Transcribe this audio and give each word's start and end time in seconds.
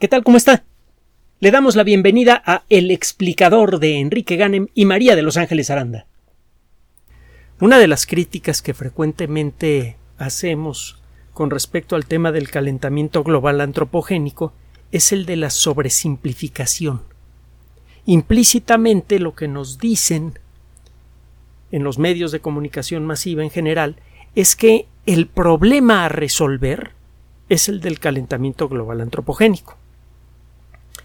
¿Qué 0.00 0.08
tal? 0.08 0.24
¿Cómo 0.24 0.36
está? 0.36 0.64
Le 1.38 1.52
damos 1.52 1.76
la 1.76 1.84
bienvenida 1.84 2.42
a 2.44 2.64
El 2.68 2.90
explicador 2.90 3.78
de 3.78 4.00
Enrique 4.00 4.34
Ganem 4.34 4.66
y 4.74 4.86
María 4.86 5.14
de 5.14 5.22
Los 5.22 5.36
Ángeles 5.36 5.70
Aranda. 5.70 6.06
Una 7.60 7.78
de 7.78 7.86
las 7.86 8.04
críticas 8.04 8.60
que 8.60 8.74
frecuentemente 8.74 9.96
hacemos 10.18 11.00
con 11.32 11.48
respecto 11.48 11.94
al 11.94 12.06
tema 12.06 12.32
del 12.32 12.50
calentamiento 12.50 13.22
global 13.22 13.60
antropogénico 13.60 14.52
es 14.90 15.12
el 15.12 15.26
de 15.26 15.36
la 15.36 15.48
sobresimplificación. 15.50 17.02
Implícitamente 18.04 19.20
lo 19.20 19.36
que 19.36 19.46
nos 19.46 19.78
dicen 19.78 20.40
en 21.70 21.84
los 21.84 22.00
medios 22.00 22.32
de 22.32 22.40
comunicación 22.40 23.06
masiva 23.06 23.44
en 23.44 23.50
general 23.50 23.96
es 24.34 24.56
que 24.56 24.88
el 25.06 25.28
problema 25.28 26.04
a 26.04 26.08
resolver 26.08 26.90
es 27.48 27.68
el 27.68 27.80
del 27.80 28.00
calentamiento 28.00 28.68
global 28.68 29.00
antropogénico. 29.00 29.83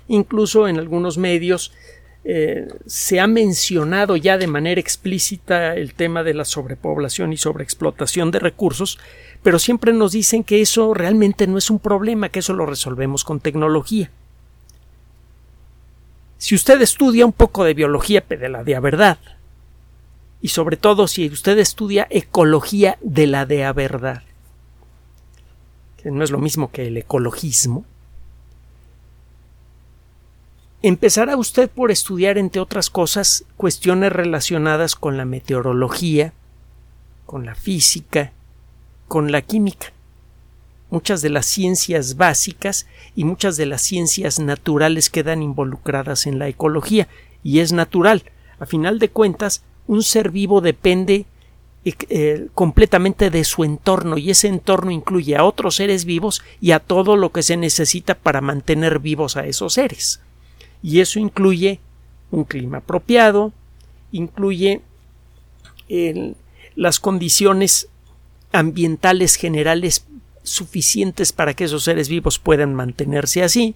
Incluso 0.10 0.68
en 0.68 0.78
algunos 0.78 1.18
medios 1.18 1.72
eh, 2.26 2.68
se 2.86 3.20
ha 3.20 3.28
mencionado 3.28 4.18
ya 4.18 4.38
de 4.38 4.48
manera 4.48 4.82
explícita 4.82 5.76
el 5.76 5.94
tema 5.94 6.24
de 6.24 6.34
la 6.34 6.44
sobrepoblación 6.44 7.32
y 7.32 7.38
sobreexplotación 7.38 8.32
de 8.32 8.40
recursos, 8.40 9.00
pero 9.42 9.58
siempre 9.58 9.94
nos 9.94 10.12
dicen 10.12 10.44
que 10.44 10.62
eso 10.62 10.94
realmente 10.94 11.48
no 11.48 11.58
es 11.58 11.70
un 11.70 11.80
problema, 11.80 12.30
que 12.30 12.40
eso 12.40 12.54
lo 12.54 12.66
resolvemos 12.66 13.24
con 13.24 13.40
tecnología. 13.40 14.12
Si 16.38 16.56
usted 16.56 16.82
estudia 16.82 17.26
un 17.26 17.34
poco 17.34 17.64
de 17.64 17.74
biología 17.74 18.24
de 18.28 18.50
la 18.50 18.64
de 18.64 18.76
a 18.76 18.80
verdad, 18.80 19.20
y 20.42 20.50
sobre 20.50 20.76
todo 20.76 21.08
si 21.08 21.28
usted 21.28 21.58
estudia 21.60 22.08
ecología 22.10 22.98
de 23.02 23.28
la 23.28 23.46
de 23.46 23.64
a 23.64 23.74
verdad, 23.74 24.24
que 26.02 26.12
no 26.12 26.24
es 26.24 26.32
lo 26.32 26.40
mismo 26.40 26.72
que 26.72 26.88
el 26.88 26.98
ecologismo, 26.98 27.86
Empezará 30.82 31.36
usted 31.36 31.70
por 31.70 31.92
estudiar, 31.92 32.38
entre 32.38 32.62
otras 32.62 32.90
cosas, 32.90 33.44
cuestiones 33.58 34.14
relacionadas 34.14 34.96
con 34.96 35.18
la 35.18 35.26
meteorología, 35.26 36.32
con 37.26 37.46
la 37.46 37.54
física, 37.54 38.32
con 39.10 39.34
la 39.34 39.42
química. 39.42 39.92
Muchas 40.90 41.22
de 41.22 41.32
las 41.32 41.48
ciencias 41.48 42.16
básicas 42.16 42.88
y 43.14 43.26
muchas 43.26 43.58
de 43.58 43.66
las 43.66 43.82
ciencias 43.82 44.40
naturales 44.40 45.10
quedan 45.10 45.44
involucradas 45.44 46.26
en 46.26 46.40
la 46.40 46.48
ecología, 46.48 47.10
y 47.44 47.60
es 47.60 47.74
natural. 47.74 48.24
A 48.58 48.66
final 48.66 49.00
de 49.00 49.10
cuentas, 49.10 49.64
un 49.86 50.02
ser 50.02 50.32
vivo 50.32 50.62
depende 50.62 51.26
eh, 51.84 51.94
eh, 52.08 52.48
completamente 52.54 53.30
de 53.30 53.44
su 53.44 53.66
entorno 53.66 54.18
y 54.18 54.30
ese 54.30 54.48
entorno 54.48 54.92
incluye 54.92 55.36
a 55.36 55.44
otros 55.44 55.76
seres 55.76 56.06
vivos 56.06 56.42
y 56.62 56.72
a 56.72 56.80
todo 56.80 57.18
lo 57.18 57.34
que 57.34 57.44
se 57.44 57.58
necesita 57.58 58.16
para 58.16 58.40
mantener 58.40 59.00
vivos 59.00 59.36
a 59.36 59.46
esos 59.46 59.74
seres 59.74 60.22
y 60.82 61.00
eso 61.00 61.20
incluye 61.20 61.80
un 62.32 62.44
clima 62.44 62.80
apropiado, 62.80 63.54
incluye 64.12 64.82
las 66.76 67.00
condiciones 67.00 67.90
ambientales 68.52 69.36
generales 69.36 70.06
suficientes 70.44 71.32
para 71.32 71.54
que 71.54 71.66
esos 71.66 71.84
seres 71.84 72.10
vivos 72.10 72.40
puedan 72.40 72.74
mantenerse 72.74 73.44
así. 73.44 73.76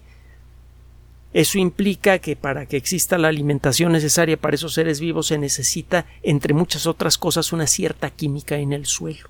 Eso 1.32 1.58
implica 1.58 2.20
que 2.20 2.36
para 2.36 2.66
que 2.66 2.76
exista 2.76 3.18
la 3.18 3.28
alimentación 3.28 3.90
necesaria 3.92 4.36
para 4.36 4.54
esos 4.54 4.74
seres 4.74 5.00
vivos 5.00 5.26
se 5.26 5.38
necesita, 5.38 6.06
entre 6.22 6.54
muchas 6.54 6.86
otras 6.86 7.18
cosas, 7.18 7.52
una 7.52 7.66
cierta 7.66 8.10
química 8.10 8.56
en 8.56 8.72
el 8.72 8.86
suelo. 8.86 9.28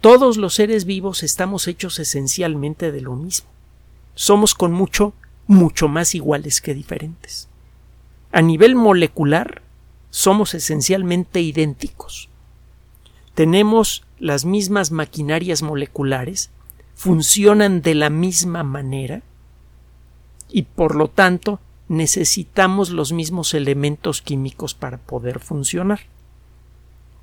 Todos 0.00 0.36
los 0.36 0.54
seres 0.54 0.84
vivos 0.84 1.22
estamos 1.22 1.68
hechos 1.68 2.00
esencialmente 2.00 2.90
de 2.90 3.00
lo 3.00 3.14
mismo. 3.14 3.48
Somos 4.16 4.54
con 4.54 4.72
mucho 4.72 5.14
mucho 5.46 5.88
más 5.88 6.14
iguales 6.14 6.60
que 6.60 6.74
diferentes. 6.74 7.48
A 8.32 8.42
nivel 8.42 8.74
molecular, 8.74 9.62
somos 10.10 10.54
esencialmente 10.54 11.40
idénticos. 11.40 12.28
Tenemos 13.34 14.04
las 14.18 14.44
mismas 14.44 14.90
maquinarias 14.90 15.62
moleculares, 15.62 16.50
funcionan 16.94 17.82
de 17.82 17.94
la 17.94 18.10
misma 18.10 18.62
manera 18.62 19.22
y 20.48 20.62
por 20.62 20.94
lo 20.94 21.08
tanto 21.08 21.58
necesitamos 21.88 22.90
los 22.90 23.12
mismos 23.12 23.54
elementos 23.54 24.22
químicos 24.22 24.74
para 24.74 24.98
poder 24.98 25.40
funcionar. 25.40 26.00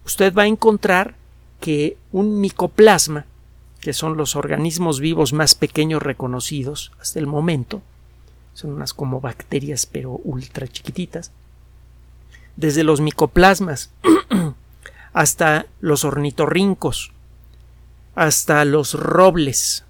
Usted 0.06 0.34
va 0.34 0.44
a 0.44 0.48
encontrar 0.48 1.16
que 1.60 1.98
un 2.12 2.40
micoplasma, 2.42 3.26
que 3.82 3.94
son 3.94 4.18
los 4.18 4.36
organismos 4.36 5.00
vivos 5.00 5.34
más 5.34 5.56
pequeños 5.56 6.02
reconocidos 6.02 6.92
hasta 7.00 7.20
el 7.20 7.28
momento, 7.28 7.82
son 8.60 8.74
unas 8.74 8.94
como 8.94 9.22
bacterias 9.22 9.86
pero 9.86 10.20
ultra 10.24 10.68
chiquititas, 10.68 11.32
desde 12.58 12.84
los 12.84 13.00
micoplasmas 13.00 13.90
hasta 15.14 15.68
los 15.80 16.04
ornitorrincos, 16.04 17.14
hasta 18.16 18.66
los 18.66 18.96
robles, 18.96 19.86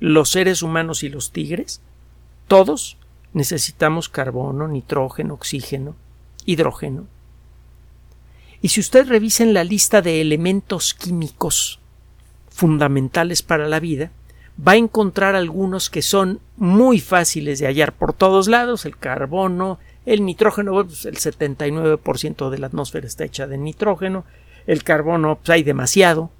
los 0.00 0.30
seres 0.30 0.60
humanos 0.60 1.02
y 1.02 1.08
los 1.08 1.32
tigres, 1.32 1.80
todos 2.46 2.98
necesitamos 3.32 4.10
carbono, 4.10 4.68
nitrógeno, 4.68 5.32
oxígeno, 5.32 5.96
hidrógeno. 6.44 7.06
Y 8.60 8.68
si 8.68 8.80
usted 8.80 9.08
revisa 9.08 9.44
en 9.44 9.54
la 9.54 9.64
lista 9.64 10.02
de 10.02 10.20
elementos 10.20 10.92
químicos 10.92 11.80
fundamentales 12.50 13.42
para 13.42 13.66
la 13.66 13.80
vida, 13.80 14.10
va 14.56 14.72
a 14.72 14.76
encontrar 14.76 15.34
algunos 15.34 15.90
que 15.90 16.02
son 16.02 16.40
muy 16.56 17.00
fáciles 17.00 17.58
de 17.58 17.66
hallar 17.66 17.92
por 17.92 18.12
todos 18.12 18.48
lados, 18.48 18.84
el 18.84 18.96
carbono, 18.96 19.78
el 20.06 20.24
nitrógeno, 20.24 20.72
pues 20.84 21.04
el 21.06 21.16
79% 21.16 22.50
de 22.50 22.58
la 22.58 22.68
atmósfera 22.68 23.06
está 23.06 23.24
hecha 23.24 23.46
de 23.46 23.58
nitrógeno, 23.58 24.24
el 24.66 24.84
carbono 24.84 25.36
pues 25.36 25.50
hay 25.50 25.62
demasiado 25.62 26.30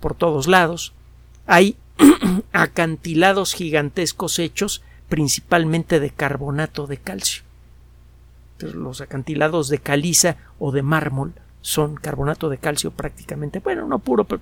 por 0.00 0.14
todos 0.14 0.48
lados, 0.48 0.92
hay 1.46 1.76
acantilados 2.52 3.54
gigantescos 3.54 4.38
hechos 4.38 4.82
principalmente 5.08 6.00
de 6.00 6.10
carbonato 6.10 6.86
de 6.86 6.96
calcio. 6.96 7.42
los 8.58 9.00
acantilados 9.00 9.68
de 9.68 9.78
caliza 9.78 10.36
o 10.58 10.72
de 10.72 10.82
mármol 10.82 11.32
son 11.60 11.94
carbonato 11.94 12.48
de 12.48 12.58
calcio 12.58 12.90
prácticamente, 12.90 13.60
bueno, 13.60 13.86
no 13.86 13.98
puro, 13.98 14.24
pero 14.24 14.40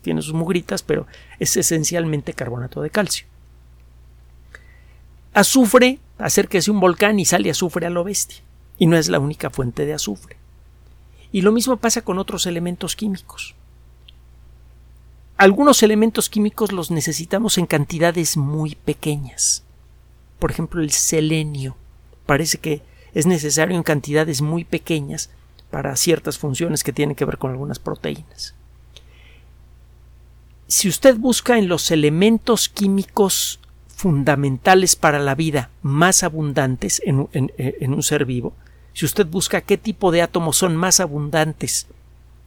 tiene 0.00 0.22
sus 0.22 0.34
mugritas, 0.34 0.82
pero 0.82 1.06
es 1.38 1.56
esencialmente 1.56 2.32
carbonato 2.32 2.82
de 2.82 2.90
calcio. 2.90 3.26
Azufre, 5.34 5.98
acérquese 6.18 6.70
un 6.70 6.80
volcán 6.80 7.20
y 7.20 7.24
sale 7.24 7.50
azufre 7.50 7.86
a 7.86 7.90
lo 7.90 8.04
bestia. 8.04 8.42
Y 8.78 8.86
no 8.86 8.96
es 8.96 9.08
la 9.08 9.18
única 9.18 9.50
fuente 9.50 9.86
de 9.86 9.94
azufre. 9.94 10.36
Y 11.30 11.42
lo 11.42 11.52
mismo 11.52 11.76
pasa 11.76 12.02
con 12.02 12.18
otros 12.18 12.46
elementos 12.46 12.96
químicos. 12.96 13.54
Algunos 15.36 15.82
elementos 15.82 16.30
químicos 16.30 16.72
los 16.72 16.90
necesitamos 16.90 17.58
en 17.58 17.66
cantidades 17.66 18.36
muy 18.36 18.74
pequeñas. 18.74 19.62
Por 20.38 20.50
ejemplo, 20.50 20.80
el 20.80 20.90
selenio. 20.90 21.76
Parece 22.26 22.58
que 22.58 22.82
es 23.14 23.26
necesario 23.26 23.76
en 23.76 23.82
cantidades 23.82 24.42
muy 24.42 24.64
pequeñas 24.64 25.30
para 25.70 25.94
ciertas 25.96 26.38
funciones 26.38 26.82
que 26.82 26.92
tienen 26.92 27.14
que 27.14 27.24
ver 27.24 27.38
con 27.38 27.50
algunas 27.50 27.78
proteínas 27.78 28.54
si 30.68 30.86
usted 30.86 31.16
busca 31.16 31.56
en 31.56 31.66
los 31.66 31.90
elementos 31.90 32.68
químicos 32.68 33.58
fundamentales 33.88 34.96
para 34.96 35.18
la 35.18 35.34
vida 35.34 35.70
más 35.82 36.22
abundantes 36.22 37.00
en, 37.04 37.16
un 37.16 38.02
ser 38.02 38.26
vivo, 38.26 38.52
si 38.92 39.06
usted 39.06 39.26
busca 39.26 39.62
qué 39.62 39.78
tipo 39.78 40.12
de 40.12 40.20
átomos 40.20 40.58
son 40.58 40.76
más 40.76 41.00
abundantes 41.00 41.86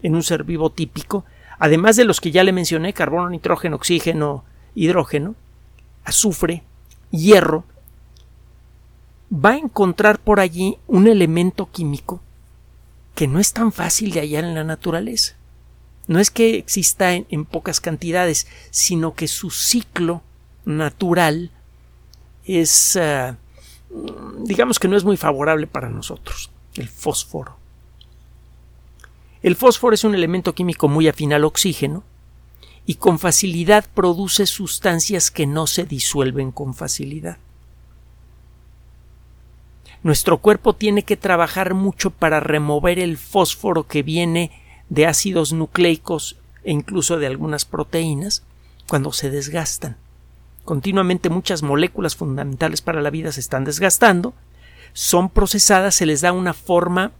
en 0.03 0.15
un 0.15 0.21
ser 0.21 0.43
vivo 0.43 0.69
típico, 0.69 1.25
además 1.57 1.95
de 1.95 2.05
los 2.05 2.21
que 2.21 2.31
ya 2.31 2.43
le 2.43 2.53
mencioné, 2.53 2.93
carbono, 2.93 3.27
nitrógeno, 3.27 3.75
oxígeno, 3.75 4.45
hidrógeno, 4.75 5.33
azufre, 6.05 6.61
hierro, 7.09 7.65
va 9.33 9.51
a 9.51 9.57
encontrar 9.57 10.19
por 10.19 10.39
allí 10.39 10.77
un 10.87 11.07
elemento 11.07 11.69
químico 11.71 12.21
que 13.15 13.27
no 13.27 13.39
es 13.39 13.51
tan 13.51 13.71
fácil 13.71 14.11
de 14.11 14.19
hallar 14.19 14.43
en 14.43 14.53
la 14.53 14.63
naturaleza 14.63 15.40
no 16.11 16.19
es 16.19 16.29
que 16.29 16.57
exista 16.57 17.13
en, 17.13 17.45
pocas 17.45 17.79
cantidades, 17.79 18.45
sino 18.69 19.13
que 19.13 19.29
su 19.29 19.49
ciclo 19.49 20.21
natural 20.65 21.51
es, 22.43 22.97
ah, 22.97 23.37
digamos 24.39 24.77
que 24.77 24.89
no 24.89 24.97
es 24.97 25.05
muy 25.05 25.15
favorable 25.15 25.67
para 25.67 25.87
nosotros, 25.87 26.51
el 26.75 26.89
fósforo. 26.89 27.55
El 29.41 29.55
fósforo 29.55 29.93
es 29.93 30.03
un 30.03 30.13
elemento 30.13 30.53
químico 30.53 30.89
muy 30.89 31.07
afín 31.07 31.31
al 31.31 31.45
oxígeno 31.45 32.03
y 32.85 32.95
con 32.95 33.17
facilidad 33.17 33.85
produce 33.93 34.47
sustancias 34.47 35.31
que 35.31 35.47
no 35.47 35.65
se 35.65 35.85
disuelven 35.85 36.51
con 36.51 36.73
facilidad. 36.73 37.37
Nuestro 40.03 40.39
cuerpo 40.39 40.73
tiene 40.73 41.03
que 41.03 41.15
trabajar 41.15 41.73
mucho 41.73 42.11
para 42.11 42.41
remover 42.41 42.99
el 42.99 43.17
fósforo 43.17 43.87
que 43.87 44.03
viene 44.03 44.60
de 44.91 45.07
ácidos 45.07 45.53
nucleicos 45.53 46.35
e 46.65 46.71
incluso 46.73 47.17
de 47.17 47.25
algunas 47.25 47.63
proteínas 47.63 48.43
cuando 48.89 49.13
se 49.13 49.29
desgastan, 49.29 49.95
continuamente 50.65 51.29
muchas 51.29 51.63
moléculas 51.63 52.17
fundamentales 52.17 52.81
para 52.81 53.01
la 53.01 53.09
vida 53.09 53.31
se 53.31 53.39
están 53.39 53.63
desgastando, 53.63 54.33
son 54.91 55.29
procesadas, 55.29 55.95
se 55.95 56.05
les 56.05 56.19
da 56.19 56.33
una 56.33 56.53
forma 56.53 57.13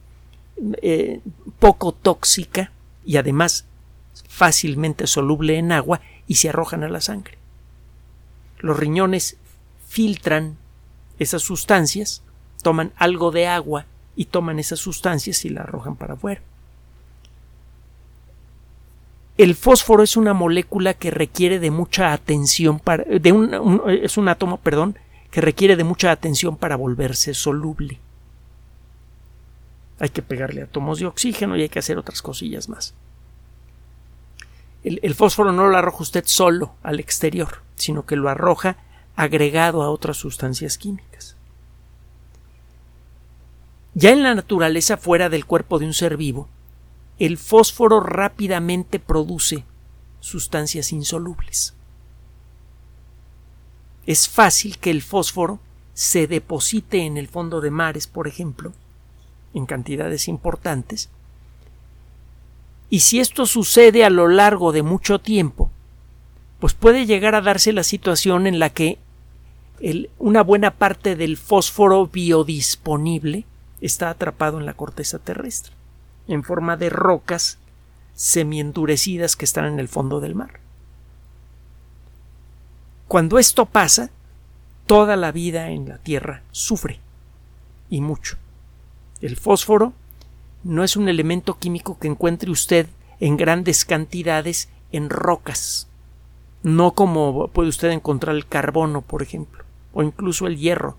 eh, 0.82 1.20
poco 1.58 1.92
tóxica 1.92 2.72
y 3.06 3.16
además 3.16 3.64
fácilmente 4.28 5.06
soluble 5.06 5.56
en 5.56 5.72
agua 5.72 6.02
y 6.26 6.34
se 6.34 6.50
arrojan 6.50 6.84
a 6.84 6.90
la 6.90 7.00
sangre. 7.00 7.38
Los 8.58 8.78
riñones 8.78 9.38
filtran 9.88 10.58
esas 11.18 11.40
sustancias, 11.40 12.22
toman 12.62 12.92
algo 12.96 13.30
de 13.30 13.46
agua 13.46 13.86
y 14.14 14.26
toman 14.26 14.58
esas 14.58 14.78
sustancias 14.78 15.46
y 15.46 15.48
la 15.48 15.62
arrojan 15.62 15.96
para 15.96 16.14
afuera. 16.14 16.42
El 19.38 19.54
fósforo 19.54 20.02
es 20.02 20.16
una 20.16 20.34
molécula 20.34 20.94
que 20.94 21.10
requiere 21.10 21.58
de 21.58 21.70
mucha 21.70 22.12
atención 22.12 22.78
para 22.78 23.04
es 23.04 24.16
un 24.16 24.28
átomo, 24.28 24.58
perdón, 24.58 24.98
que 25.30 25.40
requiere 25.40 25.76
de 25.76 25.84
mucha 25.84 26.10
atención 26.10 26.56
para 26.56 26.76
volverse 26.76 27.32
soluble. 27.32 27.98
Hay 29.98 30.10
que 30.10 30.20
pegarle 30.20 30.62
átomos 30.62 30.98
de 30.98 31.06
oxígeno 31.06 31.56
y 31.56 31.62
hay 31.62 31.68
que 31.68 31.78
hacer 31.78 31.96
otras 31.96 32.20
cosillas 32.20 32.68
más. 32.68 32.94
El 34.84 35.14
fósforo 35.14 35.52
no 35.52 35.68
lo 35.68 35.78
arroja 35.78 36.02
usted 36.02 36.24
solo 36.26 36.74
al 36.82 36.98
exterior, 37.00 37.62
sino 37.76 38.04
que 38.04 38.16
lo 38.16 38.28
arroja 38.28 38.76
agregado 39.16 39.82
a 39.82 39.90
otras 39.90 40.16
sustancias 40.16 40.76
químicas. 40.76 41.36
Ya 43.94 44.10
en 44.10 44.22
la 44.22 44.34
naturaleza 44.34 44.96
fuera 44.96 45.28
del 45.28 45.46
cuerpo 45.46 45.78
de 45.78 45.86
un 45.86 45.94
ser 45.94 46.16
vivo, 46.16 46.48
el 47.18 47.38
fósforo 47.38 48.00
rápidamente 48.00 48.98
produce 48.98 49.64
sustancias 50.20 50.92
insolubles. 50.92 51.74
Es 54.06 54.28
fácil 54.28 54.78
que 54.78 54.90
el 54.90 55.02
fósforo 55.02 55.60
se 55.94 56.26
deposite 56.26 57.04
en 57.04 57.16
el 57.16 57.28
fondo 57.28 57.60
de 57.60 57.70
mares, 57.70 58.06
por 58.06 58.26
ejemplo, 58.26 58.72
en 59.54 59.66
cantidades 59.66 60.28
importantes, 60.28 61.10
y 62.92 63.00
si 63.00 63.20
esto 63.20 63.46
sucede 63.46 64.04
a 64.04 64.10
lo 64.10 64.28
largo 64.28 64.70
de 64.70 64.82
mucho 64.82 65.18
tiempo, 65.18 65.70
pues 66.60 66.74
puede 66.74 67.06
llegar 67.06 67.34
a 67.34 67.40
darse 67.40 67.72
la 67.72 67.84
situación 67.84 68.46
en 68.46 68.58
la 68.58 68.68
que 68.68 68.98
una 70.18 70.42
buena 70.42 70.72
parte 70.72 71.16
del 71.16 71.38
fósforo 71.38 72.06
biodisponible 72.06 73.46
está 73.80 74.10
atrapado 74.10 74.60
en 74.60 74.66
la 74.66 74.74
corteza 74.74 75.18
terrestre, 75.18 75.72
en 76.28 76.42
forma 76.42 76.76
de 76.76 76.90
rocas 76.90 77.58
semiendurecidas 78.14 79.36
que 79.36 79.44
están 79.44 79.66
en 79.66 79.80
el 79.80 79.88
fondo 79.88 80.20
del 80.20 80.34
mar. 80.34 80.60
Cuando 83.08 83.38
esto 83.38 83.66
pasa, 83.66 84.10
toda 84.86 85.16
la 85.16 85.32
vida 85.32 85.70
en 85.70 85.88
la 85.88 85.98
Tierra 85.98 86.42
sufre, 86.50 87.00
y 87.90 88.00
mucho. 88.00 88.36
El 89.20 89.36
fósforo 89.36 89.92
no 90.64 90.82
es 90.84 90.96
un 90.96 91.08
elemento 91.08 91.58
químico 91.58 91.98
que 91.98 92.08
encuentre 92.08 92.50
usted 92.50 92.86
en 93.20 93.36
grandes 93.36 93.84
cantidades 93.84 94.68
en 94.90 95.10
rocas, 95.10 95.88
no 96.62 96.92
como 96.92 97.48
puede 97.48 97.68
usted 97.68 97.90
encontrar 97.90 98.36
el 98.36 98.46
carbono, 98.46 99.02
por 99.02 99.22
ejemplo, 99.22 99.64
o 99.92 100.02
incluso 100.02 100.46
el 100.46 100.58
hierro. 100.58 100.96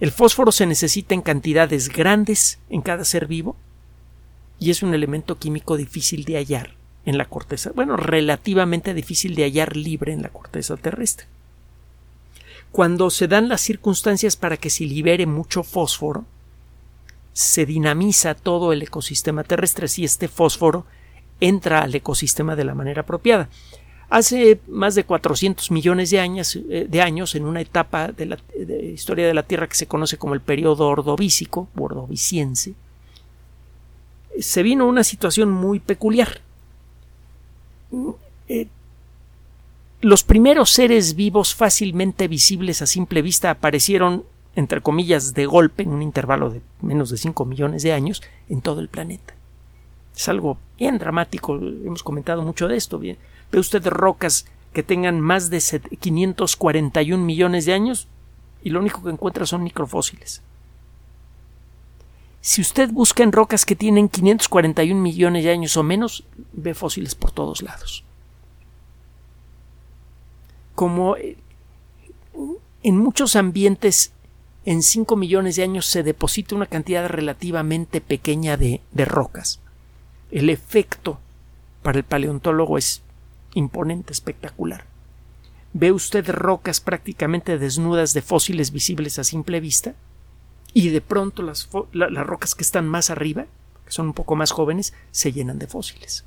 El 0.00 0.10
fósforo 0.10 0.52
se 0.52 0.66
necesita 0.66 1.14
en 1.14 1.22
cantidades 1.22 1.88
grandes 1.88 2.58
en 2.68 2.82
cada 2.82 3.04
ser 3.04 3.26
vivo 3.26 3.56
y 4.58 4.70
es 4.70 4.82
un 4.82 4.94
elemento 4.94 5.38
químico 5.38 5.76
difícil 5.76 6.24
de 6.24 6.36
hallar 6.36 6.74
en 7.06 7.18
la 7.18 7.26
corteza, 7.26 7.70
bueno, 7.74 7.96
relativamente 7.96 8.94
difícil 8.94 9.34
de 9.34 9.44
hallar 9.44 9.76
libre 9.76 10.12
en 10.12 10.22
la 10.22 10.30
corteza 10.30 10.76
terrestre. 10.76 11.26
Cuando 12.72 13.10
se 13.10 13.28
dan 13.28 13.48
las 13.48 13.60
circunstancias 13.60 14.36
para 14.36 14.56
que 14.56 14.70
se 14.70 14.84
libere 14.84 15.26
mucho 15.26 15.62
fósforo, 15.62 16.24
se 17.32 17.66
dinamiza 17.66 18.34
todo 18.34 18.72
el 18.72 18.82
ecosistema 18.82 19.44
terrestre 19.44 19.86
si 19.86 20.04
este 20.04 20.28
fósforo 20.28 20.86
entra 21.40 21.82
al 21.82 21.94
ecosistema 21.94 22.56
de 22.56 22.64
la 22.64 22.74
manera 22.74 23.02
apropiada. 23.02 23.48
Hace 24.10 24.60
más 24.68 24.94
de 24.94 25.04
400 25.04 25.70
millones 25.70 26.10
de 26.10 26.20
años, 26.20 26.56
eh, 26.56 26.86
de 26.88 27.02
años 27.02 27.34
en 27.34 27.46
una 27.46 27.60
etapa 27.60 28.12
de 28.12 28.26
la 28.26 28.38
historia 28.82 29.26
de 29.26 29.34
la 29.34 29.42
Tierra 29.42 29.68
que 29.68 29.74
se 29.74 29.86
conoce 29.86 30.18
como 30.18 30.34
el 30.34 30.40
periodo 30.40 30.86
ordovícico, 30.88 31.68
ordoviciense, 31.76 32.74
se 34.38 34.62
vino 34.62 34.86
una 34.86 35.04
situación 35.04 35.50
muy 35.50 35.80
peculiar. 35.80 36.40
Eh, 38.48 38.66
los 40.00 40.24
primeros 40.24 40.70
seres 40.70 41.14
vivos 41.14 41.54
fácilmente 41.54 42.28
visibles 42.28 42.82
a 42.82 42.86
simple 42.86 43.22
vista 43.22 43.50
aparecieron, 43.50 44.24
entre 44.54 44.80
comillas, 44.80 45.34
de 45.34 45.46
golpe, 45.46 45.82
en 45.82 45.90
un 45.90 46.02
intervalo 46.02 46.50
de 46.50 46.60
menos 46.82 47.10
de 47.10 47.16
5 47.16 47.44
millones 47.44 47.82
de 47.82 47.92
años, 47.92 48.22
en 48.48 48.60
todo 48.60 48.80
el 48.80 48.88
planeta. 48.88 49.34
Es 50.16 50.28
algo 50.28 50.58
bien 50.78 50.98
dramático, 50.98 51.56
hemos 51.56 52.02
comentado 52.02 52.42
mucho 52.42 52.68
de 52.68 52.76
esto. 52.76 52.98
Ve 52.98 53.18
usted 53.52 53.84
rocas 53.86 54.46
que 54.72 54.82
tengan 54.82 55.20
más 55.20 55.50
de 55.50 55.60
541 56.00 57.24
millones 57.24 57.64
de 57.64 57.74
años 57.74 58.08
y 58.62 58.70
lo 58.70 58.80
único 58.80 59.02
que 59.02 59.10
encuentra 59.10 59.46
son 59.46 59.62
microfósiles. 59.62 60.42
Si 62.40 62.60
usted 62.60 62.90
busca 62.90 63.22
en 63.22 63.32
rocas 63.32 63.64
que 63.64 63.74
tienen 63.74 64.08
541 64.08 65.00
millones 65.00 65.44
de 65.44 65.50
años 65.50 65.76
o 65.76 65.82
menos, 65.82 66.24
ve 66.52 66.74
fósiles 66.74 67.14
por 67.14 67.30
todos 67.30 67.62
lados. 67.62 68.04
Como 70.74 71.16
eh, 71.16 71.38
en 72.82 72.98
muchos 72.98 73.36
ambientes 73.36 74.12
en 74.66 74.82
5 74.82 75.16
millones 75.16 75.56
de 75.56 75.62
años 75.62 75.86
se 75.86 76.02
deposita 76.02 76.54
una 76.54 76.66
cantidad 76.66 77.08
relativamente 77.08 78.00
pequeña 78.00 78.56
de 78.56 78.80
rocas. 79.04 79.60
El 80.34 80.50
efecto 80.50 81.20
para 81.84 81.98
el 81.98 82.04
paleontólogo 82.04 82.76
es 82.76 83.02
imponente, 83.54 84.12
espectacular. 84.12 84.84
Ve 85.72 85.92
usted 85.92 86.28
rocas 86.28 86.80
prácticamente 86.80 87.56
desnudas 87.56 88.14
de 88.14 88.20
fósiles 88.20 88.72
visibles 88.72 89.20
a 89.20 89.22
simple 89.22 89.60
vista 89.60 89.94
y 90.72 90.88
de 90.88 91.00
pronto 91.00 91.42
las, 91.42 91.68
rocas 91.70 92.56
que 92.56 92.64
están 92.64 92.88
más 92.88 93.10
arriba, 93.10 93.46
que 93.84 93.92
son 93.92 94.06
un 94.08 94.12
poco 94.12 94.34
más 94.34 94.50
jóvenes, 94.50 94.92
se 95.12 95.30
llenan 95.30 95.60
de 95.60 95.68
fósiles. 95.68 96.24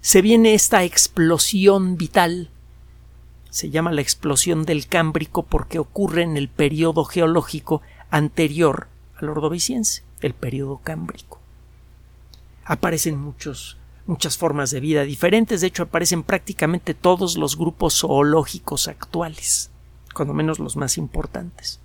Se 0.00 0.22
viene 0.22 0.54
esta 0.54 0.84
explosión 0.84 1.98
vital. 1.98 2.48
Se 3.50 3.68
llama 3.68 3.92
la 3.92 4.00
explosión 4.00 4.64
del 4.64 4.86
Cámbrico 4.86 5.42
porque 5.42 5.78
ocurre 5.78 6.22
en 6.22 6.38
el 6.38 6.48
periodo 6.48 7.04
geológico 7.04 7.82
anterior 8.08 8.88
al 9.16 9.28
Ordoviciense, 9.28 10.02
el 10.22 10.32
periodo 10.32 10.80
Cámbrico. 10.82 11.43
Aparecen 12.64 13.18
muchos 13.18 13.76
muchas 14.06 14.36
formas 14.36 14.70
de 14.70 14.80
vida 14.80 15.02
diferentes, 15.04 15.60
de 15.60 15.68
hecho 15.68 15.84
aparecen 15.84 16.22
prácticamente 16.22 16.94
todos 16.94 17.36
los 17.36 17.56
grupos 17.56 18.00
zoológicos 18.00 18.88
actuales, 18.88 19.70
cuando 20.14 20.34
menos 20.34 20.58
los 20.58 20.76
más 20.76 20.98
importantes, 20.98 21.80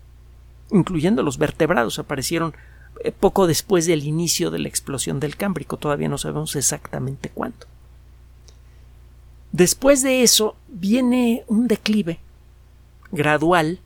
incluyendo 0.71 1.23
los 1.23 1.37
vertebrados, 1.37 1.99
aparecieron 1.99 2.53
eh, 3.03 3.11
poco 3.11 3.47
después 3.47 3.85
del 3.85 4.03
inicio 4.03 4.51
de 4.51 4.59
la 4.59 4.67
explosión 4.67 5.19
del 5.19 5.37
Cámbrico, 5.37 5.77
todavía 5.77 6.09
no 6.09 6.17
sabemos 6.17 6.55
exactamente 6.55 7.29
cuándo. 7.29 7.67
Después 9.51 10.03
de 10.03 10.21
eso 10.21 10.55
viene 10.67 11.43
un 11.47 11.67
declive 11.67 12.19
gradual 13.11 13.79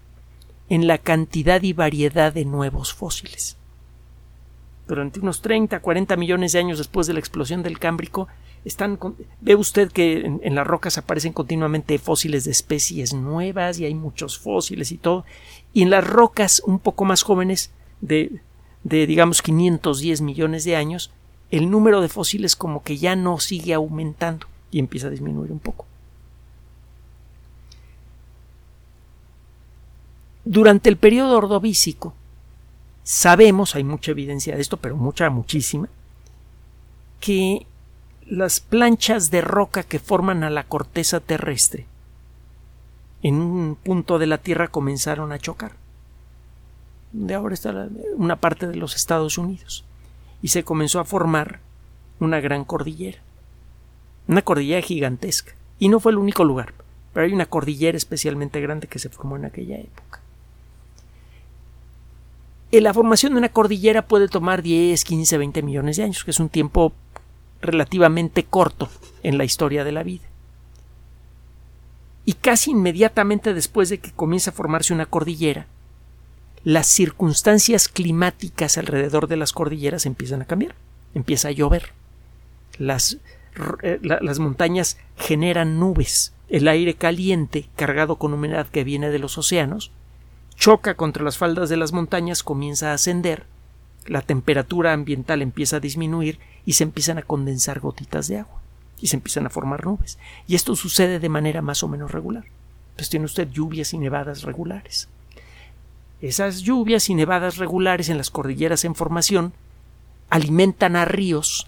en 0.67 0.87
la 0.87 0.97
cantidad 0.97 1.61
y 1.61 1.71
variedad 1.71 2.33
de 2.33 2.43
nuevos 2.43 2.93
fósiles 2.93 3.55
durante 4.87 5.19
unos 5.19 5.41
30, 5.41 5.79
40 5.79 6.15
millones 6.17 6.51
de 6.51 6.59
años 6.59 6.77
después 6.77 7.07
de 7.07 7.13
la 7.13 7.19
explosión 7.19 7.63
del 7.63 7.79
Cámbrico, 7.79 8.27
están, 8.65 8.97
ve 9.41 9.55
usted 9.55 9.91
que 9.91 10.25
en, 10.25 10.55
las 10.55 10.65
rocas 10.65 10.97
aparecen 10.97 11.33
continuamente 11.33 11.97
fósiles 11.99 12.45
de 12.45 12.51
especies 12.51 13.13
nuevas 13.13 13.79
y 13.79 13.85
hay 13.85 13.93
muchos 13.93 14.37
fósiles 14.39 14.91
y 14.91 14.97
todo. 14.97 15.25
Y 15.73 15.81
en 15.81 15.89
las 15.89 16.05
rocas 16.05 16.61
un 16.65 16.79
poco 16.79 17.05
más 17.05 17.23
jóvenes, 17.23 17.71
de, 18.01 18.39
de 18.83 19.05
digamos 19.05 19.41
510 19.41 20.21
millones 20.21 20.63
de 20.63 20.75
años, 20.75 21.11
el 21.51 21.69
número 21.69 22.01
de 22.01 22.09
fósiles 22.09 22.55
como 22.55 22.83
que 22.83 22.97
ya 22.97 23.15
no 23.15 23.39
sigue 23.39 23.73
aumentando 23.73 24.47
y 24.71 24.79
empieza 24.79 25.07
a 25.07 25.11
disminuir 25.11 25.51
un 25.51 25.59
poco. 25.59 25.85
Durante 30.45 30.89
el 30.89 30.97
periodo 30.97 31.37
ordovícico, 31.37 32.13
Sabemos, 33.03 33.75
hay 33.75 33.83
mucha 33.83 34.11
evidencia 34.11 34.55
de 34.55 34.61
esto, 34.61 34.77
pero 34.77 34.95
mucha, 34.95 35.29
muchísima, 35.29 35.89
que 37.19 37.65
las 38.25 38.59
planchas 38.59 39.29
de 39.31 39.41
roca 39.41 39.83
que 39.83 39.99
forman 39.99 40.43
a 40.43 40.49
la 40.49 40.63
corteza 40.63 41.19
terrestre 41.19 41.85
en 43.21 43.35
un 43.35 43.75
punto 43.75 44.19
de 44.19 44.27
la 44.27 44.37
Tierra 44.37 44.67
comenzaron 44.67 45.31
a 45.31 45.39
chocar. 45.39 45.73
De 47.13 47.33
ahora 47.33 47.53
está 47.53 47.87
una 48.15 48.35
parte 48.35 48.67
de 48.67 48.75
los 48.75 48.95
Estados 48.95 49.37
Unidos. 49.37 49.85
Y 50.41 50.49
se 50.49 50.63
comenzó 50.63 50.99
a 50.99 51.05
formar 51.05 51.61
una 52.19 52.41
gran 52.41 52.65
cordillera. 52.65 53.19
Una 54.27 54.41
cordillera 54.41 54.81
gigantesca. 54.81 55.53
Y 55.79 55.87
no 55.87 55.99
fue 55.99 56.11
el 56.11 56.17
único 56.17 56.43
lugar, 56.43 56.73
pero 57.13 57.25
hay 57.25 57.33
una 57.33 57.45
cordillera 57.45 57.97
especialmente 57.97 58.59
grande 58.59 58.87
que 58.87 58.99
se 58.99 59.09
formó 59.09 59.37
en 59.37 59.45
aquella 59.45 59.77
época. 59.77 60.22
La 62.81 62.93
formación 62.93 63.33
de 63.33 63.39
una 63.39 63.49
cordillera 63.49 64.07
puede 64.07 64.27
tomar 64.27 64.63
10, 64.63 65.03
15, 65.03 65.37
20 65.37 65.61
millones 65.61 65.97
de 65.97 66.03
años, 66.03 66.23
que 66.23 66.31
es 66.31 66.39
un 66.39 66.49
tiempo 66.49 66.91
relativamente 67.61 68.43
corto 68.43 68.89
en 69.21 69.37
la 69.37 69.43
historia 69.43 69.83
de 69.83 69.91
la 69.91 70.01
vida. 70.03 70.23
Y 72.25 72.33
casi 72.33 72.71
inmediatamente 72.71 73.53
después 73.53 73.89
de 73.89 73.99
que 73.99 74.11
comienza 74.11 74.49
a 74.49 74.53
formarse 74.53 74.93
una 74.93 75.05
cordillera, 75.05 75.67
las 76.63 76.87
circunstancias 76.87 77.89
climáticas 77.89 78.77
alrededor 78.77 79.27
de 79.27 79.37
las 79.37 79.51
cordilleras 79.51 80.05
empiezan 80.05 80.41
a 80.41 80.45
cambiar. 80.45 80.75
Empieza 81.13 81.49
a 81.49 81.51
llover. 81.51 81.91
Las, 82.77 83.17
eh, 83.83 83.99
las 84.01 84.39
montañas 84.39 84.97
generan 85.17 85.79
nubes. 85.79 86.33
El 86.47 86.67
aire 86.67 86.93
caliente, 86.95 87.69
cargado 87.75 88.15
con 88.15 88.33
humedad 88.33 88.67
que 88.67 88.83
viene 88.83 89.09
de 89.09 89.19
los 89.19 89.37
océanos, 89.37 89.91
choca 90.55 90.95
contra 90.95 91.23
las 91.23 91.37
faldas 91.37 91.69
de 91.69 91.77
las 91.77 91.93
montañas, 91.93 92.43
comienza 92.43 92.91
a 92.91 92.93
ascender, 92.93 93.45
la 94.05 94.21
temperatura 94.21 94.93
ambiental 94.93 95.41
empieza 95.41 95.77
a 95.77 95.79
disminuir 95.79 96.39
y 96.65 96.73
se 96.73 96.83
empiezan 96.83 97.17
a 97.17 97.23
condensar 97.23 97.79
gotitas 97.79 98.27
de 98.27 98.39
agua 98.39 98.61
y 98.99 99.07
se 99.07 99.17
empiezan 99.17 99.45
a 99.45 99.49
formar 99.49 99.85
nubes. 99.85 100.17
Y 100.47 100.55
esto 100.55 100.75
sucede 100.75 101.19
de 101.19 101.29
manera 101.29 101.61
más 101.61 101.83
o 101.83 101.87
menos 101.87 102.11
regular. 102.11 102.45
Pues 102.95 103.09
tiene 103.09 103.25
usted 103.25 103.49
lluvias 103.49 103.93
y 103.93 103.97
nevadas 103.97 104.43
regulares. 104.43 105.09
Esas 106.21 106.61
lluvias 106.61 107.09
y 107.09 107.15
nevadas 107.15 107.57
regulares 107.57 108.09
en 108.09 108.17
las 108.17 108.29
cordilleras 108.29 108.85
en 108.85 108.95
formación 108.95 109.53
alimentan 110.29 110.95
a 110.95 111.05
ríos 111.05 111.67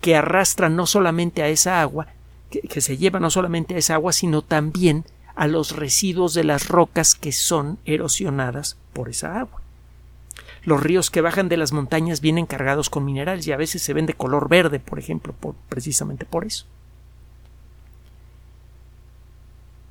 que 0.00 0.16
arrastran 0.16 0.76
no 0.76 0.86
solamente 0.86 1.42
a 1.42 1.48
esa 1.48 1.80
agua, 1.80 2.08
que, 2.50 2.60
que 2.60 2.80
se 2.80 2.96
lleva 2.96 3.20
no 3.20 3.30
solamente 3.30 3.74
a 3.74 3.78
esa 3.78 3.94
agua, 3.94 4.12
sino 4.12 4.42
también 4.42 5.04
a 5.40 5.46
los 5.46 5.74
residuos 5.74 6.34
de 6.34 6.44
las 6.44 6.68
rocas 6.68 7.14
que 7.14 7.32
son 7.32 7.78
erosionadas 7.86 8.76
por 8.92 9.08
esa 9.08 9.40
agua. 9.40 9.62
Los 10.64 10.82
ríos 10.82 11.10
que 11.10 11.22
bajan 11.22 11.48
de 11.48 11.56
las 11.56 11.72
montañas 11.72 12.20
vienen 12.20 12.44
cargados 12.44 12.90
con 12.90 13.06
minerales 13.06 13.46
y 13.46 13.52
a 13.52 13.56
veces 13.56 13.80
se 13.80 13.94
ven 13.94 14.04
de 14.04 14.12
color 14.12 14.50
verde, 14.50 14.80
por 14.80 14.98
ejemplo, 14.98 15.34
precisamente 15.70 16.26
por 16.26 16.44
eso. 16.44 16.66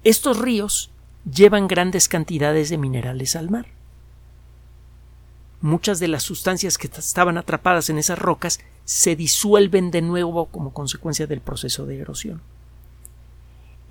Estos 0.03 0.37
ríos 0.37 0.91
llevan 1.25 1.67
grandes 1.67 2.07
cantidades 2.07 2.69
de 2.69 2.77
minerales 2.77 3.35
al 3.35 3.49
mar. 3.49 3.65
Muchas 5.61 5.99
de 5.99 6.09
las 6.09 6.21
sustancias 6.21 6.77
que 6.77 6.85
estaban 6.85 7.39
atrapadas 7.39 7.89
en 7.89 7.97
esas 7.97 8.19
rocas 8.19 8.59
se 8.85 9.15
disuelven 9.15 9.89
de 9.89 10.03
nuevo 10.03 10.45
como 10.45 10.73
consecuencia 10.73 11.25
del 11.25 11.41
proceso 11.41 11.87
de 11.87 12.01
erosión. 12.01 12.39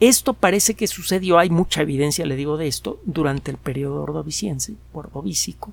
Esto 0.01 0.35
parece 0.35 0.75
que 0.75 0.87
sucedió, 0.87 1.39
hay 1.39 1.51
mucha 1.51 1.83
evidencia, 1.83 2.25
le 2.25 2.37
digo, 2.37 2.57
de 2.57 2.69
esto, 2.69 3.01
durante 3.05 3.51
el 3.51 3.57
periodo 3.57 4.03
ordoviciense, 4.03 4.75
ordovícico. 4.93 5.73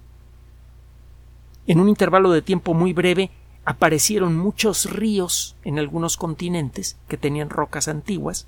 En 1.68 1.80
un 1.80 1.90
intervalo 1.90 2.32
de 2.32 2.42
tiempo 2.42 2.74
muy 2.74 2.94
breve 2.94 3.30
aparecieron 3.66 4.38
muchos 4.38 4.90
ríos 4.92 5.56
en 5.64 5.80
algunos 5.80 6.18
continentes 6.18 6.98
que 7.08 7.18
tenían 7.18 7.50
rocas 7.50 7.88
antiguas, 7.88 8.48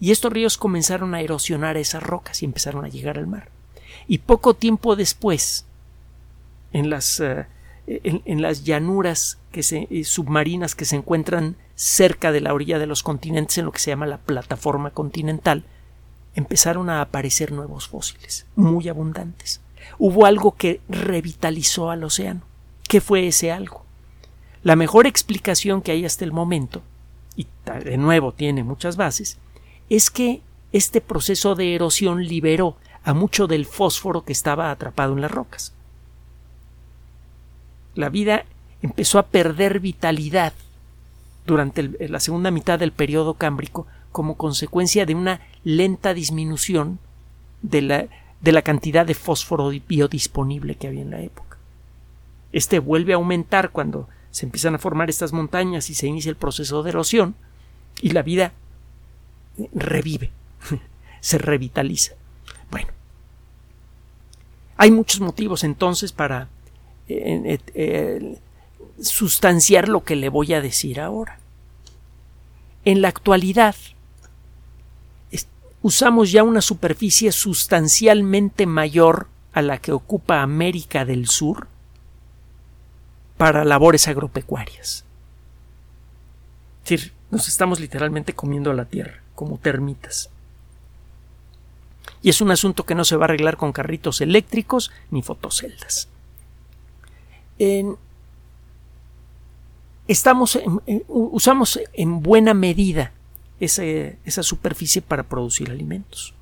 y 0.00 0.12
estos 0.12 0.32
ríos 0.32 0.56
comenzaron 0.56 1.14
a 1.14 1.20
erosionar 1.20 1.76
esas 1.76 2.02
rocas 2.02 2.42
y 2.42 2.46
empezaron 2.46 2.84
a 2.84 2.88
llegar 2.88 3.18
al 3.18 3.26
mar. 3.26 3.50
Y 4.08 4.18
poco 4.18 4.54
tiempo 4.54 4.96
después, 4.96 5.66
en 6.72 6.88
las, 6.88 7.20
eh, 7.20 7.46
en, 7.86 8.40
las 8.40 8.64
llanuras 8.64 9.38
que 9.52 9.62
se, 9.62 9.86
eh, 9.90 10.04
submarinas 10.04 10.74
que 10.74 10.86
se 10.86 10.96
encuentran 10.96 11.56
cerca 11.80 12.30
de 12.30 12.42
la 12.42 12.52
orilla 12.52 12.78
de 12.78 12.84
los 12.84 13.02
continentes 13.02 13.56
en 13.56 13.64
lo 13.64 13.72
que 13.72 13.78
se 13.78 13.90
llama 13.90 14.06
la 14.06 14.18
plataforma 14.18 14.90
continental, 14.90 15.64
empezaron 16.34 16.90
a 16.90 17.00
aparecer 17.00 17.52
nuevos 17.52 17.88
fósiles, 17.88 18.44
muy 18.54 18.90
abundantes. 18.90 19.62
Hubo 19.98 20.26
algo 20.26 20.56
que 20.56 20.82
revitalizó 20.90 21.90
al 21.90 22.04
océano. 22.04 22.42
¿Qué 22.86 23.00
fue 23.00 23.26
ese 23.26 23.50
algo? 23.50 23.86
La 24.62 24.76
mejor 24.76 25.06
explicación 25.06 25.80
que 25.80 25.92
hay 25.92 26.04
hasta 26.04 26.22
el 26.22 26.32
momento, 26.32 26.82
y 27.34 27.46
de 27.82 27.96
nuevo 27.96 28.32
tiene 28.32 28.62
muchas 28.62 28.98
bases, 28.98 29.38
es 29.88 30.10
que 30.10 30.42
este 30.72 31.00
proceso 31.00 31.54
de 31.54 31.74
erosión 31.74 32.22
liberó 32.22 32.76
a 33.04 33.14
mucho 33.14 33.46
del 33.46 33.64
fósforo 33.64 34.26
que 34.26 34.32
estaba 34.32 34.70
atrapado 34.70 35.14
en 35.14 35.22
las 35.22 35.30
rocas. 35.30 35.72
La 37.94 38.10
vida 38.10 38.44
empezó 38.82 39.18
a 39.18 39.28
perder 39.28 39.80
vitalidad 39.80 40.52
durante 41.46 41.82
la 42.08 42.20
segunda 42.20 42.50
mitad 42.50 42.78
del 42.78 42.92
periodo 42.92 43.34
cámbrico 43.34 43.86
como 44.12 44.36
consecuencia 44.36 45.06
de 45.06 45.14
una 45.14 45.40
lenta 45.64 46.14
disminución 46.14 46.98
de 47.62 47.82
la, 47.82 48.06
de 48.40 48.52
la 48.52 48.62
cantidad 48.62 49.06
de 49.06 49.14
fósforo 49.14 49.70
biodisponible 49.86 50.74
que 50.74 50.88
había 50.88 51.02
en 51.02 51.10
la 51.10 51.20
época. 51.20 51.56
Este 52.52 52.78
vuelve 52.78 53.12
a 53.12 53.16
aumentar 53.16 53.70
cuando 53.70 54.08
se 54.30 54.46
empiezan 54.46 54.74
a 54.74 54.78
formar 54.78 55.10
estas 55.10 55.32
montañas 55.32 55.90
y 55.90 55.94
se 55.94 56.06
inicia 56.06 56.30
el 56.30 56.36
proceso 56.36 56.82
de 56.82 56.90
erosión 56.90 57.34
y 58.00 58.10
la 58.10 58.22
vida 58.22 58.52
revive, 59.72 60.30
se 61.20 61.38
revitaliza. 61.38 62.14
Bueno, 62.70 62.88
hay 64.76 64.90
muchos 64.90 65.20
motivos 65.20 65.64
entonces 65.64 66.12
para 66.12 66.48
eh, 67.08 67.42
eh, 67.44 67.58
eh, 67.74 68.38
sustanciar 69.00 69.88
lo 69.88 70.04
que 70.04 70.16
le 70.16 70.28
voy 70.28 70.52
a 70.54 70.60
decir 70.60 71.00
ahora. 71.00 71.38
En 72.84 73.02
la 73.02 73.08
actualidad, 73.08 73.74
usamos 75.82 76.30
ya 76.30 76.42
una 76.42 76.60
superficie 76.60 77.32
sustancialmente 77.32 78.66
mayor 78.66 79.28
a 79.52 79.62
la 79.62 79.78
que 79.78 79.92
ocupa 79.92 80.42
América 80.42 81.04
del 81.04 81.26
Sur 81.28 81.68
para 83.36 83.64
labores 83.64 84.06
agropecuarias. 84.08 85.04
Es 86.84 86.90
decir, 86.90 87.12
nos 87.30 87.48
estamos 87.48 87.80
literalmente 87.80 88.34
comiendo 88.34 88.72
la 88.72 88.84
tierra, 88.84 89.22
como 89.34 89.58
termitas. 89.58 90.30
Y 92.22 92.28
es 92.28 92.40
un 92.40 92.50
asunto 92.50 92.84
que 92.84 92.94
no 92.94 93.04
se 93.04 93.16
va 93.16 93.24
a 93.24 93.28
arreglar 93.28 93.56
con 93.56 93.72
carritos 93.72 94.20
eléctricos 94.20 94.90
ni 95.10 95.22
fotoceldas. 95.22 96.08
En, 97.58 97.96
estamos 100.12 100.58
usamos 101.08 101.80
en 101.92 102.20
buena 102.22 102.54
medida 102.54 103.12
esa 103.60 104.42
superficie 104.42 105.02
para 105.02 105.22
producir 105.22 105.70
alimentos. 105.70 106.34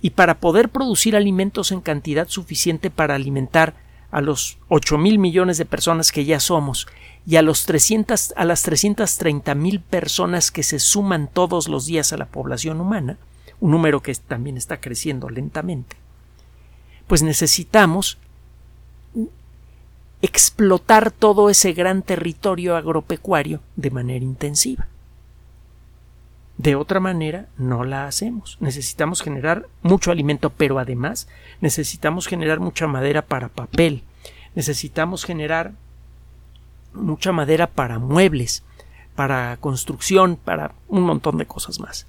Y 0.00 0.10
para 0.10 0.38
poder 0.38 0.68
producir 0.68 1.16
alimentos 1.16 1.72
en 1.72 1.80
cantidad 1.80 2.28
suficiente 2.28 2.90
para 2.90 3.14
alimentar 3.14 3.74
a 4.10 4.20
los 4.20 4.58
8 4.68 4.98
mil 4.98 5.18
millones 5.18 5.58
de 5.58 5.64
personas 5.64 6.12
que 6.12 6.24
ya 6.24 6.38
somos 6.38 6.86
y 7.26 7.36
a, 7.36 7.42
los 7.42 7.64
300, 7.64 8.34
a 8.36 8.44
las 8.44 8.62
330 8.62 9.54
mil 9.54 9.80
personas 9.80 10.50
que 10.50 10.62
se 10.62 10.78
suman 10.78 11.30
todos 11.32 11.68
los 11.68 11.86
días 11.86 12.12
a 12.12 12.16
la 12.16 12.26
población 12.26 12.80
humana, 12.80 13.16
un 13.60 13.70
número 13.70 14.02
que 14.02 14.14
también 14.14 14.56
está 14.56 14.80
creciendo 14.80 15.30
lentamente, 15.30 15.96
pues 17.06 17.22
necesitamos 17.22 18.18
explotar 20.22 21.10
todo 21.10 21.50
ese 21.50 21.72
gran 21.72 22.02
territorio 22.02 22.76
agropecuario 22.76 23.60
de 23.76 23.90
manera 23.90 24.24
intensiva. 24.24 24.86
De 26.58 26.76
otra 26.76 27.00
manera, 27.00 27.48
no 27.58 27.84
la 27.84 28.06
hacemos. 28.06 28.56
Necesitamos 28.60 29.20
generar 29.20 29.66
mucho 29.82 30.12
alimento, 30.12 30.50
pero 30.50 30.78
además 30.78 31.28
necesitamos 31.60 32.28
generar 32.28 32.60
mucha 32.60 32.86
madera 32.86 33.22
para 33.22 33.48
papel. 33.48 34.04
Necesitamos 34.54 35.24
generar 35.24 35.72
mucha 36.94 37.32
madera 37.32 37.66
para 37.66 37.98
muebles, 37.98 38.62
para 39.16 39.56
construcción, 39.56 40.36
para 40.36 40.72
un 40.86 41.02
montón 41.02 41.36
de 41.38 41.46
cosas 41.46 41.80
más. 41.80 42.06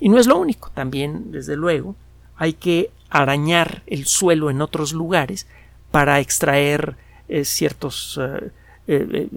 Y 0.00 0.10
no 0.10 0.18
es 0.18 0.26
lo 0.26 0.36
único. 0.36 0.70
También, 0.74 1.32
desde 1.32 1.56
luego, 1.56 1.96
hay 2.36 2.52
que 2.52 2.90
arañar 3.08 3.84
el 3.86 4.06
suelo 4.06 4.50
en 4.50 4.60
otros 4.60 4.92
lugares 4.92 5.46
para 5.90 6.20
extraer 6.20 6.96
eh, 7.28 7.44
ciertos 7.44 8.20
eh, 8.22 8.50
eh, 8.86 9.28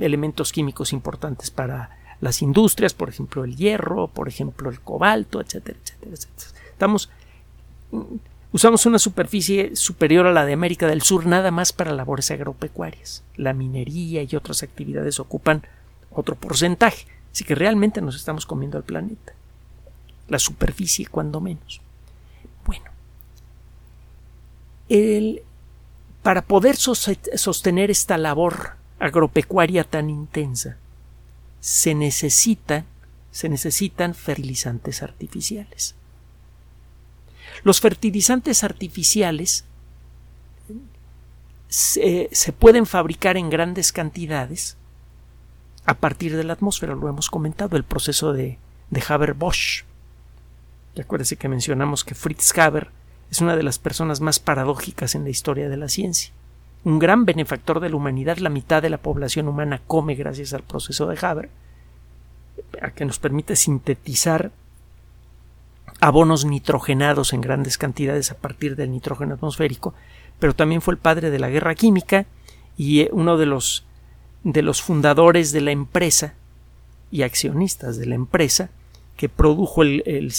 elementos 0.00 0.52
químicos 0.52 0.92
importantes 0.92 1.50
para 1.50 1.96
las 2.20 2.42
industrias, 2.42 2.92
por 2.92 3.08
ejemplo 3.08 3.44
el 3.44 3.56
hierro, 3.56 4.08
por 4.08 4.28
ejemplo 4.28 4.68
el 4.68 4.80
cobalto, 4.80 5.40
etcétera, 5.40 5.78
etcétera, 5.82 6.12
etcétera. 6.12 6.60
Estamos 6.72 7.10
usamos 8.52 8.86
una 8.86 8.98
superficie 8.98 9.76
superior 9.76 10.26
a 10.26 10.32
la 10.32 10.44
de 10.44 10.52
América 10.52 10.86
del 10.86 11.02
Sur 11.02 11.26
nada 11.26 11.50
más 11.50 11.72
para 11.72 11.92
labores 11.92 12.30
agropecuarias. 12.30 13.22
La 13.36 13.52
minería 13.52 14.22
y 14.22 14.36
otras 14.36 14.62
actividades 14.62 15.20
ocupan 15.20 15.62
otro 16.10 16.34
porcentaje, 16.34 17.06
así 17.32 17.44
que 17.44 17.54
realmente 17.54 18.00
nos 18.00 18.16
estamos 18.16 18.46
comiendo 18.46 18.76
al 18.76 18.84
planeta. 18.84 19.34
La 20.28 20.38
superficie 20.38 21.06
cuando 21.06 21.40
menos. 21.40 21.80
Bueno, 22.66 22.84
el, 24.88 25.42
para 26.22 26.42
poder 26.42 26.76
sostener 26.76 27.90
esta 27.90 28.18
labor 28.18 28.76
agropecuaria 28.98 29.84
tan 29.84 30.10
intensa, 30.10 30.76
se 31.60 31.94
necesita 31.94 32.84
se 33.30 33.48
necesitan 33.48 34.14
fertilizantes 34.14 35.02
artificiales. 35.02 35.94
Los 37.62 37.80
fertilizantes 37.80 38.64
artificiales 38.64 39.64
se, 41.68 42.28
pueden 42.58 42.86
fabricar 42.86 43.36
en 43.36 43.50
grandes 43.50 43.92
cantidades 43.92 44.76
a 45.84 45.94
partir 45.94 46.36
de 46.36 46.44
la 46.44 46.54
atmósfera, 46.54 46.94
lo 46.94 47.08
hemos 47.08 47.30
comentado, 47.30 47.76
el 47.76 47.84
proceso 47.84 48.32
de, 48.32 48.58
de 48.90 49.02
Haber-Bosch. 49.06 49.84
Acuérdense 50.98 51.36
que 51.36 51.48
mencionamos 51.48 52.04
que 52.04 52.14
Fritz 52.14 52.56
Haber 52.58 52.90
es 53.30 53.40
una 53.40 53.56
de 53.56 53.62
las 53.62 53.78
personas 53.78 54.20
más 54.20 54.38
paradójicas 54.38 55.14
en 55.14 55.24
la 55.24 55.30
historia 55.30 55.68
de 55.68 55.76
la 55.76 55.88
ciencia. 55.88 56.32
Un 56.84 56.98
gran 56.98 57.24
benefactor 57.24 57.80
de 57.80 57.90
la 57.90 57.96
humanidad, 57.96 58.38
la 58.38 58.50
mitad 58.50 58.82
de 58.82 58.90
la 58.90 58.98
población 58.98 59.48
humana 59.48 59.80
come 59.86 60.14
gracias 60.14 60.52
al 60.54 60.62
proceso 60.62 61.06
de 61.06 61.18
Haber, 61.20 61.50
que 62.94 63.04
nos 63.04 63.18
permite 63.18 63.56
sintetizar 63.56 64.50
abonos 66.00 66.44
nitrogenados 66.44 67.32
en 67.32 67.42
grandes 67.42 67.76
cantidades 67.78 68.30
a 68.30 68.38
partir 68.38 68.74
del 68.76 68.90
nitrógeno 68.90 69.34
atmosférico, 69.34 69.94
pero 70.38 70.54
también 70.54 70.80
fue 70.80 70.94
el 70.94 70.98
padre 70.98 71.30
de 71.30 71.38
la 71.38 71.50
guerra 71.50 71.74
química 71.74 72.26
y 72.76 73.00
eh, 73.00 73.10
uno 73.12 73.36
de 73.36 73.46
los 73.46 73.84
de 74.42 74.62
los 74.62 74.80
fundadores 74.80 75.52
de 75.52 75.60
la 75.60 75.70
empresa 75.70 76.32
y 77.10 77.22
accionistas 77.22 77.98
de 77.98 78.06
la 78.06 78.14
empresa 78.14 78.70
que 79.20 79.28
produjo 79.28 79.82
el, 79.82 80.02
el, 80.06 80.32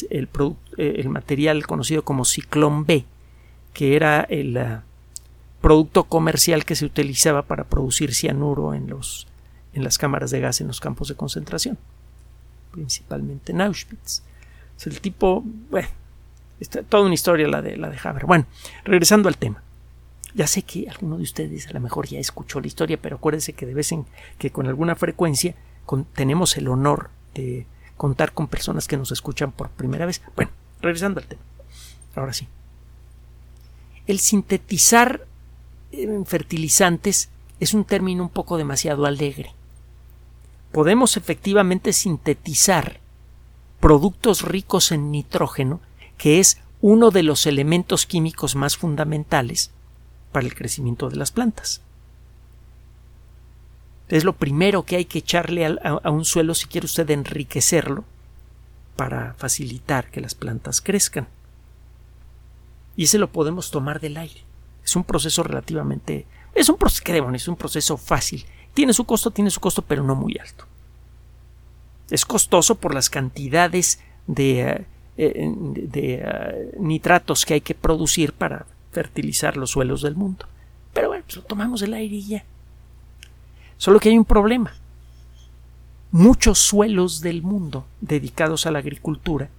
el, 0.79 1.09
material 1.09 1.67
conocido 1.67 2.03
como 2.03 2.25
ciclón 2.25 2.87
B, 2.87 3.05
que 3.75 3.95
era 3.95 4.21
el 4.21 4.57
uh, 4.57 4.81
producto 5.61 6.05
comercial 6.05 6.65
que 6.65 6.75
se 6.75 6.85
utilizaba 6.85 7.43
para 7.43 7.65
producir 7.65 8.15
cianuro 8.15 8.73
en, 8.73 8.89
los, 8.89 9.27
en 9.73 9.83
las 9.83 9.99
cámaras 9.99 10.31
de 10.31 10.39
gas 10.39 10.61
en 10.61 10.67
los 10.67 10.79
campos 10.79 11.09
de 11.09 11.15
concentración, 11.15 11.77
principalmente 12.71 13.51
en 13.51 13.61
Auschwitz. 13.61 14.23
Es 14.75 14.87
el 14.87 14.99
tipo, 14.99 15.43
bueno, 15.69 15.87
está 16.59 16.81
toda 16.81 17.03
una 17.03 17.13
historia 17.13 17.47
la 17.47 17.61
de, 17.61 17.77
la 17.77 17.91
de 17.91 17.99
Haber. 18.03 18.25
Bueno, 18.25 18.47
regresando 18.83 19.29
al 19.29 19.37
tema. 19.37 19.61
Ya 20.33 20.47
sé 20.47 20.63
que 20.63 20.89
alguno 20.89 21.17
de 21.17 21.23
ustedes 21.23 21.67
a 21.67 21.73
lo 21.73 21.81
mejor 21.81 22.07
ya 22.07 22.17
escuchó 22.17 22.59
la 22.59 22.65
historia, 22.65 22.97
pero 22.99 23.17
acuérdense 23.17 23.53
que 23.53 23.67
de 23.67 23.75
vez 23.75 23.91
en 23.91 24.07
que 24.39 24.49
con 24.49 24.65
alguna 24.65 24.95
frecuencia 24.95 25.53
tenemos 26.15 26.57
el 26.57 26.67
honor 26.67 27.11
de 27.35 27.67
contar 28.01 28.33
con 28.33 28.47
personas 28.47 28.87
que 28.87 28.97
nos 28.97 29.11
escuchan 29.11 29.51
por 29.51 29.69
primera 29.69 30.07
vez. 30.07 30.23
Bueno, 30.35 30.49
regresando 30.81 31.19
al 31.19 31.27
tema. 31.27 31.43
Ahora 32.15 32.33
sí. 32.33 32.47
El 34.07 34.17
sintetizar 34.17 35.27
fertilizantes 36.25 37.29
es 37.59 37.75
un 37.75 37.85
término 37.85 38.23
un 38.23 38.29
poco 38.29 38.57
demasiado 38.57 39.05
alegre. 39.05 39.53
Podemos 40.71 41.15
efectivamente 41.15 41.93
sintetizar 41.93 42.99
productos 43.79 44.41
ricos 44.41 44.91
en 44.91 45.11
nitrógeno, 45.11 45.79
que 46.17 46.39
es 46.39 46.57
uno 46.81 47.11
de 47.11 47.21
los 47.21 47.45
elementos 47.45 48.07
químicos 48.07 48.55
más 48.55 48.77
fundamentales 48.77 49.69
para 50.31 50.47
el 50.47 50.55
crecimiento 50.55 51.07
de 51.07 51.17
las 51.17 51.29
plantas. 51.29 51.83
Es 54.11 54.25
lo 54.25 54.33
primero 54.33 54.83
que 54.83 54.97
hay 54.97 55.05
que 55.05 55.19
echarle 55.19 55.65
a, 55.65 56.11
un 56.11 56.25
suelo 56.25 56.53
si 56.53 56.67
quiere 56.67 56.85
usted 56.85 57.09
enriquecerlo 57.09 58.03
para 58.97 59.33
facilitar 59.35 60.11
que 60.11 60.19
las 60.19 60.35
plantas 60.35 60.81
crezcan. 60.81 61.29
Y 62.97 63.05
ese 63.05 63.17
lo 63.17 63.31
podemos 63.31 63.71
tomar 63.71 64.01
del 64.01 64.17
aire. 64.17 64.41
Es 64.83 64.97
un 64.97 65.05
proceso 65.05 65.43
relativamente. 65.43 66.25
Es 66.53 66.67
un 66.67 66.77
proceso, 66.77 67.03
¿qué 67.05 67.23
Es 67.33 67.47
un 67.47 67.55
proceso 67.55 67.95
fácil. 67.95 68.45
Tiene 68.73 68.91
su 68.91 69.05
costo, 69.05 69.31
tiene 69.31 69.49
su 69.49 69.61
costo, 69.61 69.81
pero 69.81 70.03
no 70.03 70.13
muy 70.13 70.37
alto. 70.37 70.65
Es 72.09 72.25
costoso 72.25 72.75
por 72.75 72.93
las 72.93 73.09
cantidades 73.09 74.01
de, 74.27 74.85
eh, 75.17 75.53
de, 75.55 76.15
eh, 76.15 76.71
nitratos 76.77 77.45
que 77.45 77.53
hay 77.53 77.61
que 77.61 77.75
producir 77.75 78.33
para 78.33 78.65
fertilizar 78.91 79.55
los 79.55 79.71
suelos 79.71 80.01
del 80.01 80.17
mundo. 80.17 80.45
Pero 80.91 81.07
bueno, 81.07 81.23
pues 81.25 81.37
lo 81.37 81.43
tomamos 81.43 81.79
del 81.79 81.93
aire 81.93 82.15
y 82.15 82.27
ya. 82.27 82.43
Solo 83.81 83.99
que 83.99 84.09
hay 84.09 84.17
un 84.19 84.25
problema. 84.25 84.71
Muchos 86.11 86.59
suelos 86.59 87.19
del 87.21 87.41
mundo 87.41 87.87
dedicados 87.99 88.67
a 88.67 88.71
la 88.71 88.77
agricultura 88.77 89.49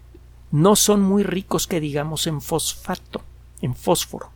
no 0.53 0.77
son 0.77 1.03
muy 1.03 1.25
ricos 1.25 1.67
que 1.67 1.81
digamos 1.81 2.29
en 2.29 2.41
fosfato, 2.41 3.23
en 3.63 3.75
fósforo. 3.75 4.31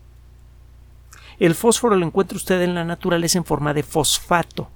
El 1.39 1.55
fósforo 1.55 1.95
lo 1.95 2.05
encuentra 2.05 2.35
usted 2.35 2.63
en 2.63 2.75
la 2.75 2.83
naturaleza 2.83 3.39
en 3.39 3.45
forma 3.45 3.73
de 3.75 3.85
fosfato. 3.85 4.69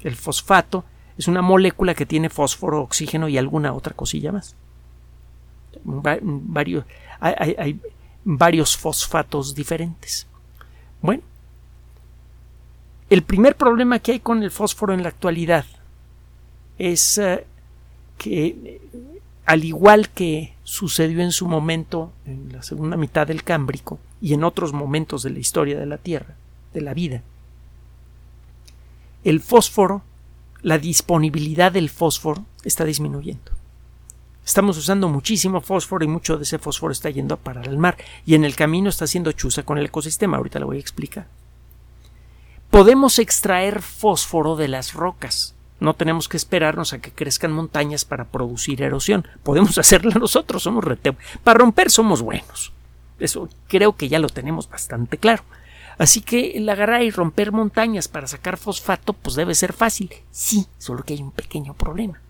El 0.00 0.14
fosfato 0.14 0.84
es 1.16 1.26
una 1.26 1.40
molécula 1.40 1.94
que 1.94 2.04
tiene 2.04 2.28
fósforo, 2.28 2.82
oxígeno 2.82 3.28
y 3.28 3.38
alguna 3.38 3.72
otra 3.72 3.94
cosilla 3.94 4.30
más. 4.30 4.56
Varios, 5.84 6.84
hay, 7.18 7.56
hay 7.58 7.80
varios 8.24 8.76
fosfatos 8.76 9.54
diferentes. 9.54 10.26
Bueno, 11.00 11.22
el 13.10 13.22
primer 13.22 13.56
problema 13.56 13.98
que 13.98 14.12
hay 14.12 14.20
con 14.20 14.42
el 14.44 14.52
fósforo 14.52 14.94
en 14.94 15.02
la 15.02 15.08
actualidad 15.08 15.64
es 16.78 17.18
eh, 17.18 17.44
que, 18.16 18.80
al 19.44 19.64
igual 19.64 20.10
que 20.10 20.54
sucedió 20.62 21.20
en 21.20 21.32
su 21.32 21.48
momento 21.48 22.12
en 22.24 22.52
la 22.52 22.62
segunda 22.62 22.96
mitad 22.96 23.26
del 23.26 23.42
Cámbrico 23.42 23.98
y 24.22 24.32
en 24.32 24.44
otros 24.44 24.72
momentos 24.72 25.24
de 25.24 25.30
la 25.30 25.40
historia 25.40 25.78
de 25.78 25.86
la 25.86 25.98
Tierra, 25.98 26.36
de 26.72 26.80
la 26.80 26.94
vida, 26.94 27.22
el 29.24 29.40
fósforo, 29.40 30.02
la 30.62 30.78
disponibilidad 30.78 31.72
del 31.72 31.90
fósforo 31.90 32.44
está 32.62 32.84
disminuyendo. 32.84 33.52
Estamos 34.44 34.78
usando 34.78 35.08
muchísimo 35.08 35.60
fósforo 35.60 36.04
y 36.04 36.08
mucho 36.08 36.36
de 36.36 36.44
ese 36.44 36.58
fósforo 36.58 36.92
está 36.92 37.10
yendo 37.10 37.34
a 37.34 37.38
parar 37.38 37.68
al 37.68 37.76
mar 37.76 37.96
y 38.24 38.36
en 38.36 38.44
el 38.44 38.54
camino 38.54 38.88
está 38.88 39.04
haciendo 39.04 39.32
chuza 39.32 39.64
con 39.64 39.78
el 39.78 39.86
ecosistema. 39.86 40.36
Ahorita 40.36 40.60
lo 40.60 40.66
voy 40.66 40.76
a 40.76 40.80
explicar. 40.80 41.26
Podemos 42.70 43.18
extraer 43.18 43.82
fósforo 43.82 44.54
de 44.54 44.68
las 44.68 44.94
rocas. 44.94 45.56
No 45.80 45.94
tenemos 45.94 46.28
que 46.28 46.36
esperarnos 46.36 46.92
a 46.92 47.00
que 47.00 47.10
crezcan 47.10 47.50
montañas 47.52 48.04
para 48.04 48.26
producir 48.26 48.80
erosión. 48.82 49.26
Podemos 49.42 49.76
hacerlo 49.78 50.12
nosotros, 50.12 50.62
somos 50.62 50.84
reteo. 50.84 51.16
Para 51.42 51.58
romper 51.58 51.90
somos 51.90 52.22
buenos. 52.22 52.72
Eso 53.18 53.48
creo 53.66 53.96
que 53.96 54.08
ya 54.08 54.20
lo 54.20 54.28
tenemos 54.28 54.68
bastante 54.68 55.18
claro. 55.18 55.42
Así 55.98 56.20
que 56.20 56.52
el 56.52 56.68
agarrar 56.68 57.02
y 57.02 57.10
romper 57.10 57.50
montañas 57.50 58.06
para 58.06 58.28
sacar 58.28 58.56
fosfato, 58.56 59.14
pues 59.14 59.34
debe 59.34 59.56
ser 59.56 59.72
fácil. 59.72 60.10
Sí, 60.30 60.66
solo 60.78 61.02
que 61.02 61.14
hay 61.14 61.22
un 61.22 61.32
pequeño 61.32 61.74
problema. 61.74 62.20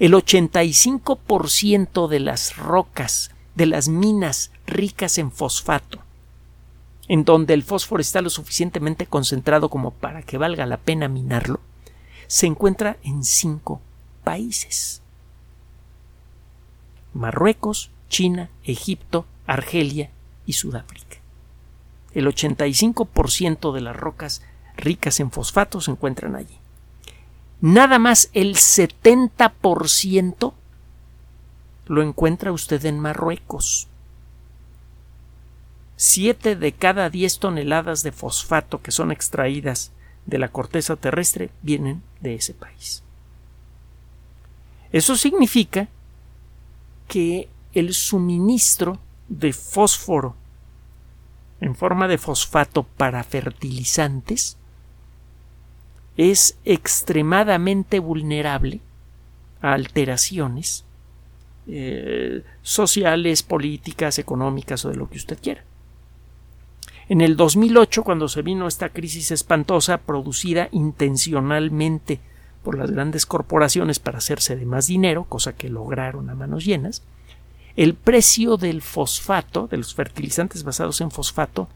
El 0.00 0.12
85% 0.12 2.08
de 2.08 2.20
las 2.20 2.56
rocas, 2.56 3.30
de 3.54 3.66
las 3.66 3.88
minas 3.88 4.50
ricas 4.66 5.18
en 5.18 5.30
fosfato, 5.30 6.00
en 7.08 7.24
donde 7.24 7.54
el 7.54 7.62
fósforo 7.62 8.00
está 8.00 8.20
lo 8.20 8.30
suficientemente 8.30 9.06
concentrado 9.06 9.70
como 9.70 9.90
para 9.90 10.22
que 10.22 10.38
valga 10.38 10.66
la 10.66 10.76
pena 10.76 11.08
minarlo, 11.08 11.60
se 12.26 12.46
encuentra 12.46 12.98
en 13.02 13.24
cinco 13.24 13.80
países. 14.22 15.00
Marruecos, 17.14 17.90
China, 18.08 18.50
Egipto, 18.64 19.26
Argelia 19.46 20.10
y 20.46 20.52
Sudáfrica. 20.52 21.16
El 22.12 22.26
85% 22.26 23.72
de 23.72 23.80
las 23.80 23.96
rocas 23.96 24.42
ricas 24.76 25.20
en 25.20 25.30
fosfato 25.30 25.80
se 25.80 25.90
encuentran 25.90 26.36
allí. 26.36 26.58
Nada 27.60 27.98
más 27.98 28.30
el 28.34 28.54
70% 28.54 30.52
lo 31.86 32.02
encuentra 32.02 32.52
usted 32.52 32.84
en 32.84 33.00
Marruecos. 33.00 33.88
7 36.00 36.54
de 36.54 36.70
cada 36.70 37.10
10 37.10 37.40
toneladas 37.40 38.04
de 38.04 38.12
fosfato 38.12 38.80
que 38.80 38.92
son 38.92 39.10
extraídas 39.10 39.90
de 40.26 40.38
la 40.38 40.46
corteza 40.46 40.94
terrestre 40.94 41.50
vienen 41.60 42.02
de 42.20 42.36
ese 42.36 42.54
país. 42.54 43.02
Eso 44.92 45.16
significa 45.16 45.88
que 47.08 47.48
el 47.74 47.94
suministro 47.94 49.00
de 49.28 49.52
fósforo 49.52 50.36
en 51.60 51.74
forma 51.74 52.06
de 52.06 52.18
fosfato 52.18 52.84
para 52.84 53.24
fertilizantes 53.24 54.56
es 56.16 56.56
extremadamente 56.64 57.98
vulnerable 57.98 58.78
a 59.60 59.72
alteraciones 59.72 60.84
eh, 61.66 62.44
sociales, 62.62 63.42
políticas, 63.42 64.20
económicas 64.20 64.84
o 64.84 64.90
de 64.90 64.96
lo 64.96 65.10
que 65.10 65.16
usted 65.16 65.38
quiera. 65.42 65.64
En 67.08 67.22
el 67.22 67.36
2008, 67.36 68.04
cuando 68.04 68.28
se 68.28 68.42
vino 68.42 68.68
esta 68.68 68.90
crisis 68.90 69.30
espantosa 69.30 69.96
producida 69.96 70.68
intencionalmente 70.72 72.20
por 72.62 72.76
las 72.76 72.90
grandes 72.90 73.24
corporaciones 73.24 73.98
para 73.98 74.18
hacerse 74.18 74.56
de 74.56 74.66
más 74.66 74.88
dinero, 74.88 75.24
cosa 75.24 75.54
que 75.54 75.70
lograron 75.70 76.28
a 76.28 76.34
manos 76.34 76.66
llenas, 76.66 77.02
el 77.76 77.94
precio 77.94 78.58
del 78.58 78.82
fosfato, 78.82 79.68
de 79.68 79.78
los 79.78 79.94
fertilizantes 79.94 80.64
basados 80.64 81.00
en 81.00 81.10
fosfato, 81.10 81.70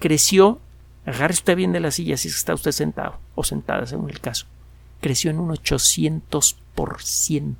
creció, 0.00 0.58
agarre 1.06 1.34
usted 1.34 1.54
bien 1.54 1.70
de 1.70 1.78
la 1.78 1.92
silla 1.92 2.16
si 2.16 2.26
está 2.26 2.54
usted 2.54 2.72
sentado 2.72 3.20
o 3.36 3.44
sentada 3.44 3.86
según 3.86 4.10
el 4.10 4.20
caso, 4.20 4.46
creció 5.00 5.30
en 5.30 5.38
un 5.38 5.50
800%. 5.50 7.54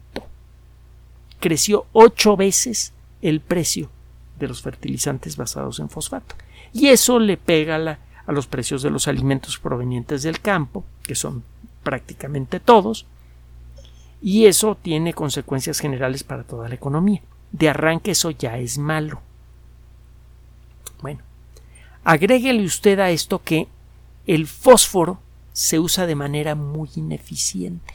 creció 1.39 1.87
ocho 1.93 2.37
veces 2.37 2.93
el 3.23 3.41
precio 3.41 3.89
de 4.39 4.49
los 4.49 4.63
fertilizantes 4.63 5.37
basados 5.37 5.81
en 5.81 5.89
fosfato. 5.89 6.35
Y 6.73 6.89
eso 6.89 7.19
le 7.19 7.37
pega 7.37 7.99
a 8.27 8.33
los 8.33 8.47
precios 8.47 8.83
de 8.83 8.91
los 8.91 9.09
alimentos 9.09 9.59
provenientes 9.59 10.23
del 10.23 10.41
campo, 10.41 10.85
que 11.03 11.15
son 11.15 11.45
prácticamente 11.83 12.61
todos, 12.61 13.07
y 14.21 14.47
eso 14.47 14.77
tiene 14.81 15.13
consecuencias 15.13 15.79
generales 15.79 16.25
para 16.25 16.45
toda 16.45 16.69
la 16.69 16.75
economía. 16.75 17.21
De 17.53 17.69
arranque 17.69 18.13
eso 18.13 18.31
ya 18.31 18.59
es 18.59 18.79
malo. 18.79 19.21
Bueno, 21.03 21.21
agréguele 22.03 22.65
usted 22.65 22.99
a 23.01 23.11
esto 23.11 23.43
que 23.43 23.69
el 24.27 24.47
fósforo 24.47 25.21
se 25.53 25.79
usa 25.79 26.07
de 26.07 26.15
manera 26.15 26.55
muy 26.55 26.89
ineficiente. 26.97 27.95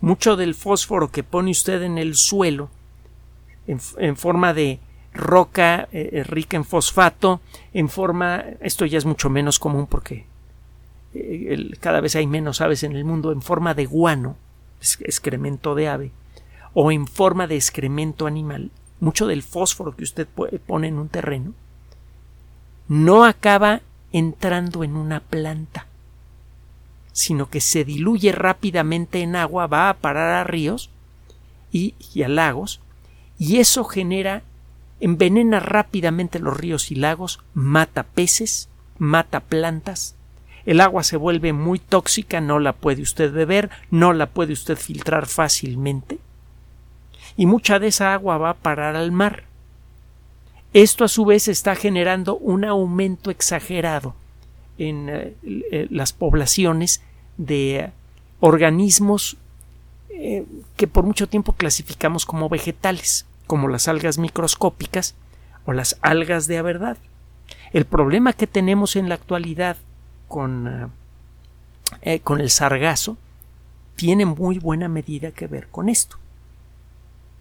Mucho 0.00 0.36
del 0.36 0.54
fósforo 0.54 1.10
que 1.10 1.22
pone 1.22 1.50
usted 1.50 1.82
en 1.82 1.96
el 1.96 2.14
suelo, 2.14 2.70
en, 3.66 4.16
forma 4.16 4.52
de 4.52 4.80
roca 5.12 5.88
eh, 5.92 6.10
eh, 6.12 6.22
rica 6.24 6.56
en 6.56 6.64
fosfato, 6.64 7.40
en 7.72 7.88
forma, 7.88 8.44
esto 8.60 8.86
ya 8.86 8.98
es 8.98 9.04
mucho 9.04 9.30
menos 9.30 9.58
común 9.58 9.86
porque 9.86 10.26
eh, 11.14 11.70
cada 11.80 12.00
vez 12.00 12.16
hay 12.16 12.26
menos 12.26 12.60
aves 12.60 12.82
en 12.82 12.92
el 12.92 13.04
mundo, 13.04 13.32
en 13.32 13.42
forma 13.42 13.74
de 13.74 13.86
guano, 13.86 14.36
excremento 14.80 15.74
de 15.74 15.88
ave, 15.88 16.12
o 16.74 16.92
en 16.92 17.06
forma 17.06 17.46
de 17.46 17.56
excremento 17.56 18.26
animal, 18.26 18.70
mucho 19.00 19.26
del 19.26 19.42
fósforo 19.42 19.96
que 19.96 20.04
usted 20.04 20.28
pone 20.66 20.88
en 20.88 20.98
un 20.98 21.08
terreno, 21.08 21.54
no 22.88 23.24
acaba 23.24 23.82
entrando 24.12 24.84
en 24.84 24.96
una 24.96 25.20
planta, 25.20 25.86
sino 27.12 27.48
que 27.48 27.60
se 27.60 27.84
diluye 27.84 28.32
rápidamente 28.32 29.20
en 29.20 29.36
agua, 29.36 29.66
va 29.66 29.90
a 29.90 29.94
parar 29.94 30.34
a 30.34 30.44
ríos 30.44 30.90
y, 31.72 31.94
a 32.22 32.28
lagos, 32.28 32.80
y 33.38 33.58
eso 33.58 33.84
genera, 33.84 34.42
envenena 35.00 35.60
rápidamente 35.60 36.38
los 36.38 36.56
ríos 36.56 36.90
y 36.90 36.94
lagos, 36.94 37.40
mata 37.54 38.04
peces, 38.04 38.68
mata 38.98 39.40
plantas, 39.40 40.14
el 40.66 40.80
agua 40.80 41.02
se 41.02 41.16
vuelve 41.16 41.52
muy 41.52 41.78
tóxica, 41.78 42.40
no 42.40 42.58
la 42.58 42.72
puede 42.72 43.02
usted 43.02 43.32
beber, 43.32 43.70
no 43.90 44.12
la 44.12 44.26
puede 44.26 44.52
usted 44.52 44.76
filtrar 44.76 45.26
fácilmente, 45.26 46.18
y 47.36 47.46
mucha 47.46 47.78
de 47.78 47.88
esa 47.88 48.12
agua 48.12 48.38
va 48.38 48.50
a 48.50 48.54
parar 48.54 48.96
al 48.96 49.12
mar. 49.12 49.44
Esto 50.72 51.04
a 51.04 51.08
su 51.08 51.24
vez 51.24 51.48
está 51.48 51.74
generando 51.74 52.36
un 52.36 52.64
aumento 52.64 53.30
exagerado 53.30 54.14
en 54.78 55.08
eh, 55.08 55.34
eh, 55.42 55.86
las 55.90 56.12
poblaciones 56.12 57.02
de 57.36 57.90
organismos 58.38 59.36
eh, 60.10 60.44
que 60.76 60.86
por 60.86 61.04
mucho 61.04 61.28
tiempo 61.28 61.54
clasificamos 61.54 62.26
como 62.26 62.48
vegetales, 62.48 63.26
como 63.50 63.66
las 63.66 63.88
algas 63.88 64.16
microscópicas 64.16 65.16
o 65.66 65.72
las 65.72 65.98
algas 66.02 66.46
de 66.46 66.62
verdad. 66.62 66.96
El 67.72 67.84
problema 67.84 68.32
que 68.32 68.46
tenemos 68.46 68.94
en 68.94 69.08
la 69.08 69.16
actualidad 69.16 69.76
con, 70.28 70.92
con 72.22 72.40
el 72.40 72.48
sargazo 72.48 73.16
tiene 73.96 74.24
muy 74.24 74.60
buena 74.60 74.86
medida 74.86 75.32
que 75.32 75.48
ver 75.48 75.66
con 75.66 75.88
esto. 75.88 76.16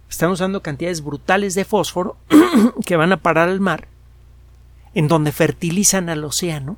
Están 0.10 0.32
usando 0.32 0.64
cantidades 0.64 1.04
brutales 1.04 1.54
de 1.54 1.64
fósforo 1.64 2.18
que 2.88 2.96
van 2.96 3.12
a 3.12 3.18
parar 3.18 3.48
al 3.48 3.60
mar, 3.60 3.88
en 4.96 5.08
donde 5.08 5.32
fertilizan 5.32 6.10
al 6.10 6.24
océano 6.24 6.78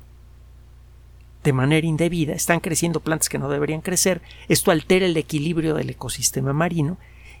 de 1.42 1.54
manera 1.54 1.86
indebida, 1.86 2.34
están 2.34 2.60
creciendo 2.60 3.00
plantas 3.00 3.30
que 3.30 3.38
no 3.38 3.48
deberían 3.48 3.80
crecer, 3.80 4.20
esto 4.48 4.72
altera 4.72 5.06
el 5.06 5.16
equilibrio 5.16 5.72
del 5.72 5.88
ecosistema 5.88 6.52
marino 6.52 6.98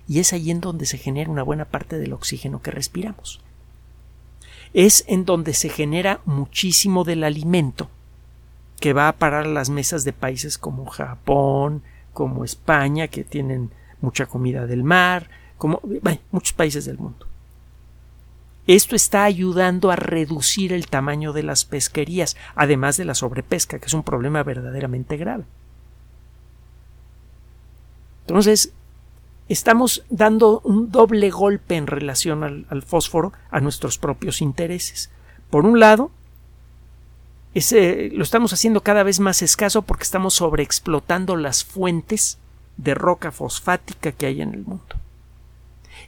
y 0.08 0.20
es 0.20 0.32
ahí 0.32 0.50
en 0.50 0.60
donde 0.60 0.86
se 0.86 0.98
genera 0.98 1.30
una 1.30 1.42
buena 1.42 1.64
parte 1.64 1.98
del 1.98 2.12
oxígeno 2.12 2.60
que 2.62 2.70
respiramos. 2.70 3.40
Es 4.74 5.04
en 5.06 5.24
donde 5.24 5.54
se 5.54 5.68
genera 5.68 6.20
muchísimo 6.24 7.04
del 7.04 7.24
alimento 7.24 7.90
que 8.80 8.92
va 8.92 9.08
a 9.08 9.12
parar 9.12 9.46
a 9.46 9.50
las 9.50 9.70
mesas 9.70 10.04
de 10.04 10.12
países 10.12 10.58
como 10.58 10.86
Japón, 10.86 11.82
como 12.12 12.44
España, 12.44 13.08
que 13.08 13.22
tienen 13.22 13.70
mucha 14.00 14.26
comida 14.26 14.66
del 14.66 14.82
mar, 14.82 15.30
como 15.56 15.80
muchos 16.32 16.52
países 16.52 16.84
del 16.84 16.98
mundo. 16.98 17.26
Esto 18.66 18.94
está 18.96 19.24
ayudando 19.24 19.90
a 19.90 19.96
reducir 19.96 20.72
el 20.72 20.86
tamaño 20.86 21.32
de 21.32 21.42
las 21.42 21.64
pesquerías, 21.64 22.36
además 22.54 22.96
de 22.96 23.04
la 23.04 23.14
sobrepesca, 23.14 23.78
que 23.78 23.86
es 23.86 23.94
un 23.94 24.02
problema 24.02 24.42
verdaderamente 24.42 25.16
grave. 25.16 25.44
Entonces, 28.26 28.72
estamos 29.52 30.04
dando 30.10 30.60
un 30.60 30.90
doble 30.90 31.30
golpe 31.30 31.76
en 31.76 31.86
relación 31.86 32.42
al, 32.42 32.82
fósforo 32.82 33.32
a 33.50 33.60
nuestros 33.60 33.98
propios 33.98 34.40
intereses. 34.40 35.10
Por 35.50 35.66
un 35.66 35.80
lado, 35.80 36.10
ese, 37.54 38.10
lo 38.12 38.22
estamos 38.22 38.52
haciendo 38.52 38.82
cada 38.82 39.02
vez 39.02 39.20
más 39.20 39.42
escaso 39.42 39.82
porque 39.82 40.04
estamos 40.04 40.34
sobreexplotando 40.34 41.36
las 41.36 41.64
fuentes 41.64 42.38
de 42.76 42.94
roca 42.94 43.30
fosfática 43.30 44.12
que 44.12 44.26
hay 44.26 44.40
en 44.40 44.54
el 44.54 44.64
mundo 44.64 44.96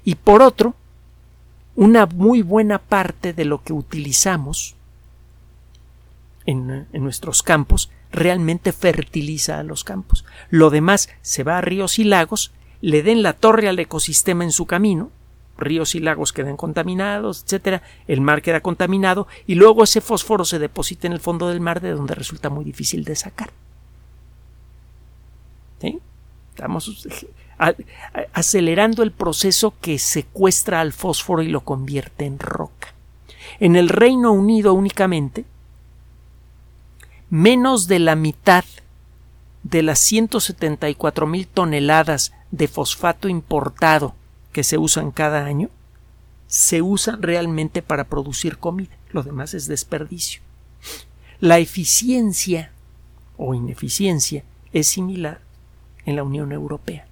y 0.04 0.16
por 0.16 0.42
otro, 0.42 0.74
una 1.76 2.06
muy 2.06 2.42
buena 2.42 2.78
parte 2.78 3.32
de 3.32 3.44
lo 3.44 3.62
que 3.62 3.72
utilizamos 3.72 4.76
en, 6.46 6.86
nuestros 6.92 7.42
campos 7.42 7.90
realmente 8.12 8.72
fertiliza 8.72 9.58
a 9.58 9.64
los 9.64 9.82
campos. 9.82 10.24
Lo 10.50 10.70
demás 10.70 11.08
se 11.22 11.42
va 11.42 11.58
a 11.58 11.62
ríos 11.62 11.98
y 11.98 12.04
lagos, 12.04 12.52
le 12.84 13.02
den 13.02 13.22
la 13.22 13.32
torre 13.32 13.70
al 13.70 13.78
ecosistema 13.78 14.44
en 14.44 14.52
su 14.52 14.66
camino, 14.66 15.10
ríos 15.56 15.94
y 15.94 16.00
lagos 16.00 16.34
quedan 16.34 16.58
contaminados, 16.58 17.42
etcétera, 17.44 17.82
el 18.08 18.20
mar 18.20 18.42
queda 18.42 18.60
contaminado 18.60 19.26
y 19.46 19.54
luego 19.54 19.84
ese 19.84 20.02
fósforo 20.02 20.44
se 20.44 20.58
deposita 20.58 21.06
en 21.06 21.14
el 21.14 21.20
fondo 21.20 21.48
del 21.48 21.60
mar 21.60 21.80
de 21.80 21.92
donde 21.92 22.14
resulta 22.14 22.50
muy 22.50 22.62
difícil 22.62 23.04
de 23.04 23.16
sacar. 23.16 23.50
Estamos 26.50 27.08
acelerando 28.34 29.02
el 29.02 29.12
proceso 29.12 29.74
que 29.80 29.98
secuestra 29.98 30.82
al 30.82 30.92
fósforo 30.92 31.40
y 31.40 31.48
lo 31.48 31.62
convierte 31.62 32.26
en 32.26 32.38
roca. 32.38 32.92
En 33.60 33.76
el 33.76 33.88
Reino 33.88 34.30
Unido 34.30 34.74
únicamente, 34.74 35.46
menos 37.30 37.88
de 37.88 37.98
la 37.98 38.14
mitad 38.14 38.64
de 39.62 39.82
las 39.82 39.98
174 40.00 41.26
mil 41.26 41.48
toneladas 41.48 42.32
de 42.56 42.68
fosfato 42.68 43.28
importado 43.28 44.14
que 44.52 44.64
se 44.64 44.78
usan 44.78 45.10
cada 45.10 45.44
año 45.44 45.70
se 46.46 46.82
usan 46.82 47.22
realmente 47.22 47.82
para 47.82 48.04
producir 48.04 48.58
comida. 48.58 48.96
Lo 49.10 49.22
demás 49.22 49.54
es 49.54 49.66
desperdicio. 49.66 50.42
La 51.40 51.58
eficiencia 51.58 52.70
o 53.36 53.54
ineficiencia 53.54 54.44
es 54.72 54.86
similar 54.86 55.40
en 56.04 56.16
la 56.16 56.22
Unión 56.22 56.52
Europea 56.52 57.06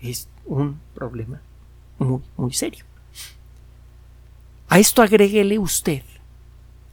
es 0.00 0.28
un 0.44 0.80
problema 0.94 1.40
muy, 1.98 2.20
muy 2.36 2.52
serio. 2.52 2.84
A 4.68 4.78
esto 4.78 5.02
agréguele 5.02 5.58
usted 5.58 6.02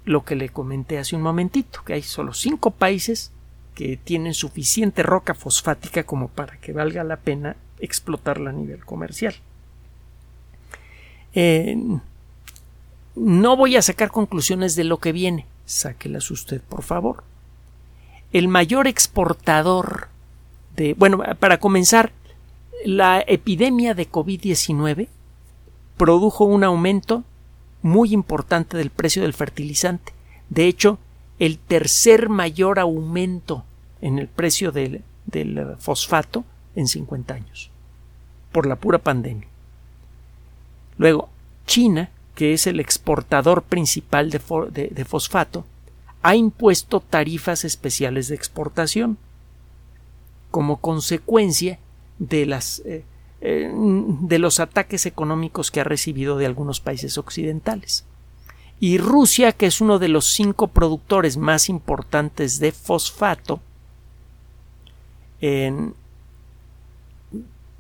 lo 0.05 0.23
que 0.25 0.35
le 0.35 0.49
comenté 0.49 0.97
hace 0.99 1.15
un 1.15 1.21
momentito, 1.21 1.83
que 1.85 1.93
hay 1.93 2.01
solo 2.01 2.33
cinco 2.33 2.71
países 2.71 3.31
que 3.73 3.97
tienen 3.97 4.33
suficiente 4.33 5.03
roca 5.03 5.33
fosfática 5.33 6.03
como 6.03 6.27
para 6.27 6.57
que 6.57 6.73
valga 6.73 7.03
la 7.03 7.17
pena 7.17 7.55
explotarla 7.79 8.51
a 8.51 8.53
nivel 8.53 8.85
comercial. 8.85 9.35
no 13.15 13.57
voy 13.57 13.75
a 13.75 13.81
sacar 13.81 14.11
conclusiones 14.11 14.75
de 14.75 14.83
lo 14.83 14.97
que 14.97 15.11
viene, 15.11 15.45
sáquelas 15.65 16.31
usted, 16.31 16.61
por 16.61 16.83
favor. 16.83 17.23
El 18.31 18.47
mayor 18.47 18.87
exportador 18.87 20.07
de. 20.75 20.95
Bueno, 20.95 21.21
para 21.39 21.59
comenzar, 21.59 22.11
la 22.85 23.23
epidemia 23.27 23.93
de 23.93 24.09
COVID-19 24.09 25.07
produjo 25.97 26.45
un 26.45 26.63
aumento 26.63 27.23
muy 27.81 28.13
importante 28.13 28.77
del 28.77 28.89
precio 28.89 29.21
del 29.21 29.33
fertilizante. 29.33 30.13
De 30.49 30.65
hecho, 30.65 30.97
el 31.45 31.59
tercer 31.59 32.29
mayor 32.29 32.79
aumento 32.79 33.63
en 34.01 34.19
el 34.19 34.27
precio 34.27 34.71
del, 34.71 35.03
fosfato 35.79 36.45
en 36.75 36.87
50 36.87 37.33
años, 37.33 37.69
por 38.51 38.65
la 38.65 38.75
pura 38.75 38.99
pandemia. 38.99 39.47
Luego, 40.97 41.29
China, 41.65 42.11
que 42.35 42.53
es 42.53 42.67
el 42.67 42.79
exportador 42.79 43.63
principal 43.63 44.29
de 44.29 45.05
fosfato, 45.05 45.65
ha 46.21 46.35
impuesto 46.35 46.99
tarifas 47.01 47.65
especiales 47.65 48.27
de 48.27 48.35
exportación. 48.35 49.17
Como 50.51 50.77
consecuencia, 50.77 51.79
de 52.19 52.45
las 52.45 52.81
eh, 52.85 53.03
eh, 53.41 53.69
de 53.73 54.39
los 54.39 54.59
ataques 54.59 55.05
económicos 55.05 55.71
que 55.71 55.81
ha 55.81 55.83
recibido 55.83 56.37
de 56.37 56.45
algunos 56.45 56.79
países 56.79 57.17
occidentales. 57.17 58.05
Y 58.83 58.97
Rusia, 58.97 59.53
que 59.53 59.65
es 59.65 59.79
uno 59.79 59.97
de 59.97 60.09
los 60.09 60.25
cinco 60.25 60.67
productores 60.67 61.37
más 61.37 61.69
importantes 61.69 62.59
de 62.59 62.73
fosfato, 62.73 63.61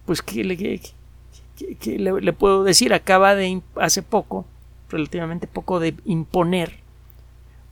pues 0.05 0.21
¿qué 0.21 0.45
le, 0.45 2.21
le, 2.21 2.31
puedo 2.31 2.63
decir? 2.63 2.93
Acaba 2.93 3.35
de 3.35 3.61
hace 3.75 4.01
poco, 4.01 4.45
relativamente 4.89 5.45
poco, 5.45 5.81
de 5.81 5.93
imponer 6.05 6.79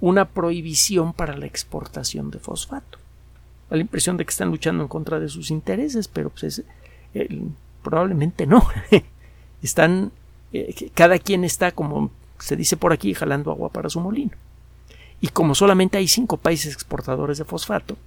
una 0.02 0.26
prohibición 0.26 1.14
para 1.14 1.38
la 1.38 1.46
exportación 1.46 2.32
de 2.32 2.40
fosfato. 2.40 2.98
Da 3.70 3.78
la 3.78 3.82
impresión 3.82 4.18
de 4.18 4.26
que 4.26 4.32
están 4.32 4.50
luchando 4.50 4.84
en 4.84 4.90
contra 4.90 5.22
de 5.22 5.30
sus 5.30 5.52
intereses, 5.52 6.10
pero 6.10 6.32
pues 6.32 6.64
probablemente 7.82 8.46
no. 8.46 8.68
están, 9.64 10.12
eh, 10.52 10.92
cada 10.94 11.18
quien 11.18 11.46
está, 11.46 11.72
como 11.72 12.12
se 12.42 12.56
dice 12.56 12.78
por 12.78 12.94
aquí, 12.94 13.14
jalando 13.14 13.52
agua 13.52 13.70
para 13.70 13.90
su 13.90 14.00
molino. 14.00 14.32
Y 15.20 15.28
como 15.28 15.56
solamente 15.56 15.98
hay 15.98 16.08
cinco 16.08 16.38
países 16.38 16.74
exportadores 16.74 17.38
de 17.38 17.46
fosfato, 17.46 17.98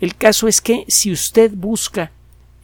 el 0.00 0.14
caso 0.14 0.48
es 0.48 0.60
que 0.60 0.84
si 0.88 1.12
usted 1.12 1.52
busca 1.54 2.12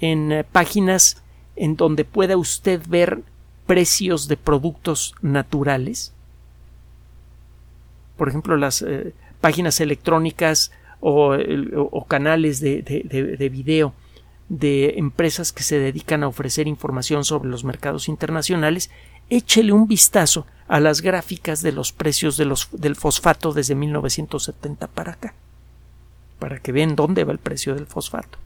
en 0.01 0.33
eh, 0.33 0.45
páginas 0.45 1.23
en 1.57 1.77
donde 1.77 2.05
pueda 2.05 2.37
usted 2.37 2.81
ver 2.89 3.23
precios 3.67 4.29
de 4.29 4.37
productos 4.37 5.15
naturales, 5.23 6.13
por 8.17 8.29
ejemplo, 8.29 8.57
las 8.57 8.83
eh, 8.83 9.13
páginas 9.41 9.81
electrónicas 9.81 10.73
o, 11.01 11.37
canales 12.09 12.61
de, 12.61 12.81
de, 12.83 13.49
video 13.51 13.93
de 14.49 14.95
empresas 14.97 15.53
que 15.53 15.63
se 15.63 15.79
dedican 15.79 16.23
a 16.23 16.29
ofrecer 16.29 16.67
información 16.67 17.25
sobre 17.25 17.51
los 17.51 17.63
mercados 17.63 18.09
internacionales, 18.09 18.91
échele 19.31 19.73
un 19.73 19.87
vistazo 19.87 20.47
a 20.69 20.81
las 20.81 21.01
gráficas 21.01 21.63
de 21.63 21.73
los 21.73 21.93
precios 21.93 22.37
de 22.37 22.45
los, 22.45 22.69
del 22.73 22.97
fosfato 22.97 23.53
desde 23.53 23.75
1970 23.75 24.87
para 24.89 25.13
acá 25.13 25.35
para 26.39 26.59
que 26.59 26.73
vean 26.73 26.95
dónde 26.95 27.25
va 27.25 27.33
el 27.33 27.39
precio 27.39 27.75
del 27.75 27.87
fosfato. 27.87 28.39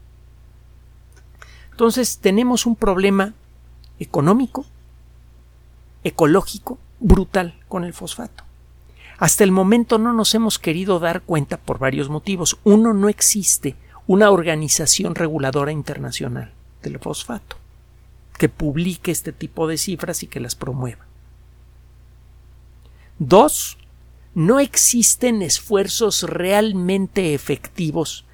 Entonces 1.71 2.19
tenemos 2.19 2.65
un 2.65 2.77
problema 2.77 3.33
económico, 3.99 4.65
ecológico, 6.05 6.77
brutal 6.99 7.55
con 7.67 7.83
el 7.83 7.93
fosfato. 7.93 8.45
Hasta 9.17 9.43
el 9.43 9.51
momento 9.51 9.97
no 9.97 10.13
nos 10.13 10.33
hemos 10.33 10.59
querido 10.59 10.99
dar 10.99 11.23
cuenta 11.23 11.57
por 11.57 11.77
varios 11.77 12.07
motivos. 12.09 12.57
Uno, 12.63 12.93
no 12.93 13.09
existe 13.09 13.75
una 14.07 14.31
organización 14.31 15.13
reguladora 15.15 15.73
internacional 15.73 16.53
del 16.81 16.99
fosfato 16.99 17.57
que 18.39 18.49
publique 18.49 19.11
este 19.11 19.33
tipo 19.33 19.67
de 19.67 19.77
cifras 19.77 20.23
y 20.23 20.27
que 20.27 20.39
las 20.39 20.55
promueva. 20.55 21.05
Dos, 23.19 23.77
no 24.33 24.61
existen 24.61 25.41
esfuerzos 25.41 26.23
realmente 26.23 27.33
efectivos, 27.33 28.25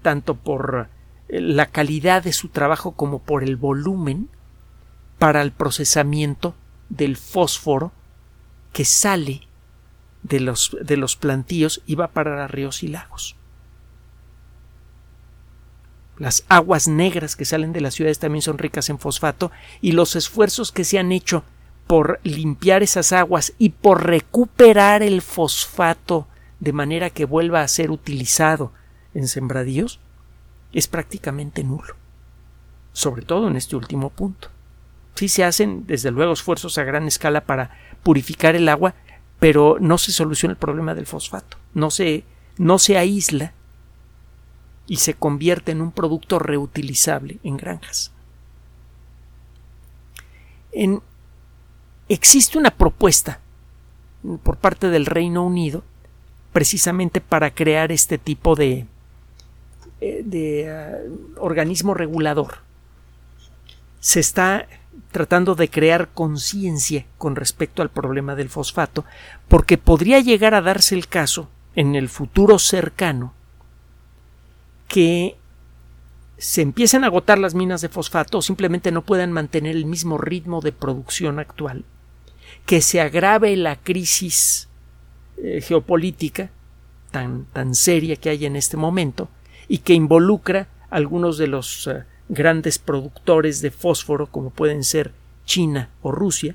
tanto 0.00 0.36
por 0.36 0.88
eh, 1.28 1.40
la 1.40 1.66
calidad 1.66 2.22
de 2.22 2.32
su 2.32 2.50
trabajo 2.50 2.92
como 2.92 3.18
por 3.18 3.42
el 3.42 3.56
volumen, 3.56 4.30
para 5.18 5.42
el 5.42 5.50
procesamiento 5.50 6.54
del 6.88 7.16
fósforo 7.16 7.90
que 8.72 8.84
sale 8.84 9.48
de 10.22 10.38
los, 10.38 10.76
de 10.80 10.96
los 10.96 11.16
plantíos 11.16 11.82
y 11.84 11.96
va 11.96 12.12
para 12.12 12.46
ríos 12.46 12.84
y 12.84 12.88
lagos. 12.88 13.34
Las 16.18 16.44
aguas 16.48 16.88
negras 16.88 17.36
que 17.36 17.44
salen 17.44 17.72
de 17.72 17.80
las 17.80 17.94
ciudades 17.94 18.18
también 18.18 18.42
son 18.42 18.58
ricas 18.58 18.90
en 18.90 18.98
fosfato 18.98 19.52
y 19.80 19.92
los 19.92 20.16
esfuerzos 20.16 20.72
que 20.72 20.84
se 20.84 20.98
han 20.98 21.12
hecho 21.12 21.44
por 21.86 22.20
limpiar 22.24 22.82
esas 22.82 23.12
aguas 23.12 23.54
y 23.58 23.70
por 23.70 24.04
recuperar 24.04 25.02
el 25.02 25.22
fosfato 25.22 26.26
de 26.60 26.72
manera 26.72 27.10
que 27.10 27.24
vuelva 27.24 27.62
a 27.62 27.68
ser 27.68 27.90
utilizado 27.90 28.72
en 29.14 29.28
sembradíos 29.28 30.00
es 30.72 30.88
prácticamente 30.88 31.62
nulo. 31.62 31.94
Sobre 32.92 33.22
todo 33.22 33.48
en 33.48 33.56
este 33.56 33.76
último 33.76 34.10
punto. 34.10 34.50
Sí 35.14 35.28
se 35.28 35.44
hacen, 35.44 35.86
desde 35.86 36.10
luego, 36.10 36.32
esfuerzos 36.32 36.78
a 36.78 36.84
gran 36.84 37.06
escala 37.06 37.42
para 37.42 37.70
purificar 38.02 38.54
el 38.54 38.68
agua, 38.68 38.94
pero 39.38 39.78
no 39.80 39.98
se 39.98 40.12
soluciona 40.12 40.52
el 40.52 40.58
problema 40.58 40.94
del 40.94 41.06
fosfato. 41.06 41.56
No 41.74 41.90
se, 41.90 42.24
no 42.56 42.78
se 42.78 42.98
aísla 42.98 43.52
y 44.88 44.96
se 44.96 45.14
convierte 45.14 45.70
en 45.72 45.82
un 45.82 45.92
producto 45.92 46.38
reutilizable 46.38 47.38
en 47.44 47.56
granjas. 47.56 48.10
En 50.72 51.00
existe 52.08 52.58
una 52.58 52.70
propuesta 52.70 53.40
por 54.42 54.56
parte 54.56 54.88
del 54.88 55.06
Reino 55.06 55.44
Unido 55.44 55.84
precisamente 56.52 57.20
para 57.20 57.54
crear 57.54 57.92
este 57.92 58.16
tipo 58.16 58.56
de, 58.56 58.86
eh, 60.00 60.22
de 60.24 60.70
ah, 60.70 60.96
organismo 61.38 61.92
regulador. 61.94 62.58
Se 64.00 64.20
está 64.20 64.66
tratando 65.12 65.54
de 65.54 65.68
crear 65.68 66.08
conciencia 66.08 67.06
con 67.18 67.36
respecto 67.36 67.82
al 67.82 67.90
problema 67.90 68.34
del 68.34 68.48
fosfato, 68.48 69.04
porque 69.48 69.78
podría 69.78 70.20
llegar 70.20 70.54
a 70.54 70.62
darse 70.62 70.94
el 70.94 71.08
caso 71.08 71.48
en 71.76 71.94
el 71.94 72.08
futuro 72.08 72.58
cercano 72.58 73.34
que 74.88 75.36
se 76.38 76.62
empiecen 76.62 77.04
a 77.04 77.08
agotar 77.08 77.38
las 77.38 77.54
minas 77.54 77.80
de 77.80 77.88
fosfato 77.88 78.38
o 78.38 78.42
simplemente 78.42 78.90
no 78.90 79.02
puedan 79.02 79.32
mantener 79.32 79.76
el 79.76 79.84
mismo 79.84 80.18
ritmo 80.18 80.60
de 80.60 80.72
producción 80.72 81.38
actual 81.38 81.84
que 82.66 82.80
se 82.82 83.00
agrave 83.00 83.56
la 83.56 83.76
crisis 83.76 84.68
eh, 85.38 85.60
geopolítica 85.60 86.50
tan, 87.10 87.46
tan 87.46 87.74
seria 87.74 88.16
que 88.16 88.30
hay 88.30 88.44
en 88.44 88.56
este 88.56 88.76
momento 88.76 89.28
y 89.68 89.78
que 89.78 89.94
involucra 89.94 90.68
a 90.90 90.96
algunos 90.96 91.38
de 91.38 91.46
los 91.46 91.86
eh, 91.86 92.04
grandes 92.28 92.78
productores 92.78 93.62
de 93.62 93.70
fósforo 93.70 94.26
como 94.26 94.50
pueden 94.50 94.84
ser 94.84 95.12
China 95.44 95.88
o 96.02 96.12
Rusia. 96.12 96.54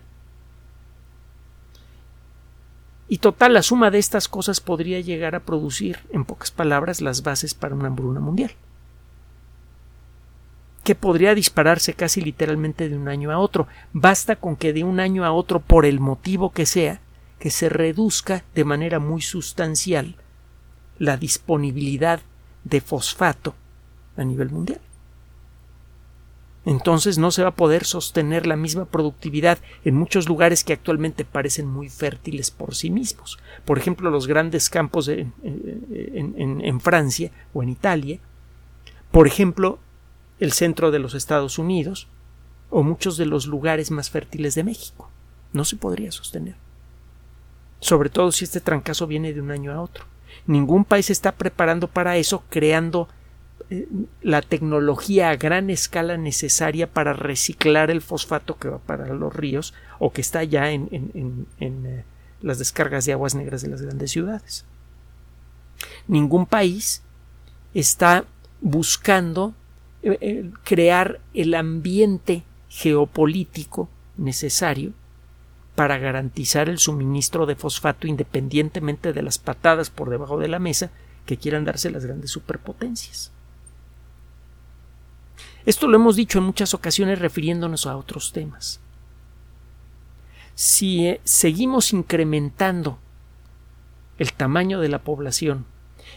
Y 3.07 3.17
total, 3.17 3.53
la 3.53 3.61
suma 3.61 3.91
de 3.91 3.99
estas 3.99 4.27
cosas 4.27 4.61
podría 4.61 4.99
llegar 4.99 5.35
a 5.35 5.41
producir, 5.41 5.99
en 6.11 6.25
pocas 6.25 6.51
palabras, 6.51 7.01
las 7.01 7.23
bases 7.23 7.53
para 7.53 7.75
una 7.75 7.87
hambruna 7.87 8.19
mundial 8.19 8.51
que 10.83 10.95
podría 10.95 11.33
dispararse 11.33 11.93
casi 11.93 12.21
literalmente 12.21 12.89
de 12.89 12.97
un 12.97 13.07
año 13.07 13.31
a 13.31 13.39
otro. 13.39 13.67
Basta 13.93 14.35
con 14.35 14.55
que 14.55 14.73
de 14.73 14.83
un 14.83 14.99
año 14.99 15.23
a 15.23 15.31
otro, 15.31 15.59
por 15.59 15.85
el 15.85 15.99
motivo 15.99 16.51
que 16.51 16.65
sea, 16.65 16.99
que 17.39 17.49
se 17.49 17.69
reduzca 17.69 18.43
de 18.53 18.65
manera 18.65 18.99
muy 18.99 19.21
sustancial 19.21 20.15
la 20.99 21.17
disponibilidad 21.17 22.21
de 22.63 22.81
fosfato 22.81 23.55
a 24.17 24.23
nivel 24.23 24.49
mundial. 24.49 24.79
Entonces 26.73 27.19
no 27.19 27.29
se 27.29 27.43
va 27.43 27.49
a 27.49 27.55
poder 27.55 27.85
sostener 27.85 28.47
la 28.47 28.55
misma 28.55 28.85
productividad 28.85 29.59
en 29.85 29.93
muchos 29.93 30.27
lugares 30.27 30.63
que 30.63 30.73
actualmente 30.73 31.23
parecen 31.23 31.67
muy 31.67 31.87
fértiles 31.87 32.49
por 32.49 32.73
sí 32.73 32.89
mismos. 32.89 33.37
Por 33.63 33.77
ejemplo, 33.77 34.09
los 34.09 34.25
grandes 34.25 34.71
campos 34.71 35.07
en, 35.07 35.31
Francia 36.81 37.31
o 37.53 37.61
en 37.61 37.69
Italia. 37.69 38.19
Por 39.11 39.27
ejemplo, 39.27 39.77
el 40.39 40.51
centro 40.51 40.89
de 40.89 40.97
los 40.97 41.13
Estados 41.13 41.59
Unidos 41.59 42.07
o 42.71 42.81
muchos 42.81 43.17
de 43.17 43.27
los 43.27 43.45
lugares 43.45 43.91
más 43.91 44.09
fértiles 44.09 44.55
de 44.55 44.63
México. 44.63 45.11
No 45.51 45.65
se 45.65 45.75
podría 45.75 46.11
sostener. 46.11 46.55
Sobre 47.81 48.09
todo 48.09 48.31
si 48.31 48.45
este 48.45 48.61
trancazo 48.61 49.05
viene 49.05 49.31
de 49.31 49.41
un 49.41 49.51
año 49.51 49.71
a 49.71 49.79
otro. 49.79 50.05
Ningún 50.47 50.85
país 50.85 51.11
está 51.11 51.33
preparando 51.33 51.87
para 51.87 52.17
eso, 52.17 52.43
creando 52.49 53.09
la 54.21 54.41
tecnología 54.41 55.29
a 55.29 55.35
gran 55.35 55.69
escala 55.69 56.17
necesaria 56.17 56.87
para 56.91 57.13
reciclar 57.13 57.91
el 57.91 58.01
fosfato 58.01 58.57
que 58.57 58.69
va 58.69 58.77
para 58.79 59.07
los 59.13 59.35
ríos 59.35 59.73
o 59.99 60.11
que 60.11 60.21
está 60.21 60.43
ya 60.43 60.71
en, 60.71 60.89
en, 60.91 61.85
eh, 61.85 62.03
las 62.41 62.59
descargas 62.59 63.05
de 63.05 63.13
aguas 63.13 63.35
negras 63.35 63.61
de 63.61 63.69
las 63.69 63.81
grandes 63.81 64.11
ciudades. 64.11 64.65
Ningún 66.07 66.45
país 66.45 67.01
está 67.73 68.25
buscando 68.61 69.53
eh, 70.03 70.17
eh, 70.21 70.51
crear 70.63 71.19
el 71.33 71.55
ambiente 71.55 72.43
geopolítico 72.69 73.89
necesario 74.17 74.93
para 75.75 75.97
garantizar 75.97 76.69
el 76.69 76.77
suministro 76.77 77.45
de 77.45 77.55
fosfato 77.55 78.07
independientemente 78.07 79.13
de 79.13 79.21
las 79.21 79.39
patadas 79.39 79.89
por 79.89 80.09
debajo 80.09 80.37
de 80.39 80.47
la 80.47 80.59
mesa 80.59 80.91
que 81.25 81.37
quieran 81.37 81.65
darse 81.65 81.89
las 81.89 82.05
grandes 82.05 82.31
superpotencias. 82.31 83.31
Esto 85.65 85.87
lo 85.87 85.95
hemos 85.95 86.15
dicho 86.15 86.39
en 86.39 86.45
muchas 86.45 86.73
ocasiones 86.73 87.19
refiriéndonos 87.19 87.85
a 87.85 87.95
otros 87.95 88.33
temas. 88.33 88.81
Si 90.55 91.07
eh, 91.07 91.21
seguimos 91.23 91.93
incrementando 91.93 92.99
el 94.17 94.33
tamaño 94.33 94.79
de 94.79 94.89
la 94.89 95.03
población 95.03 95.65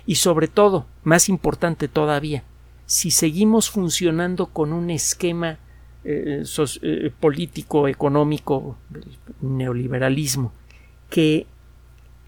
y 0.04 0.16
sobre 0.16 0.48
todo, 0.48 0.86
más 1.04 1.28
importante 1.28 1.88
todavía, 1.88 2.42
si 2.86 3.10
seguimos 3.10 3.70
funcionando 3.70 4.46
con 4.46 4.72
un 4.72 4.90
esquema 4.90 5.58
eh, 6.04 6.44
eh, 6.82 7.12
político, 7.18 7.88
económico, 7.88 8.76
neoliberalismo, 9.40 10.52
que 11.08 11.46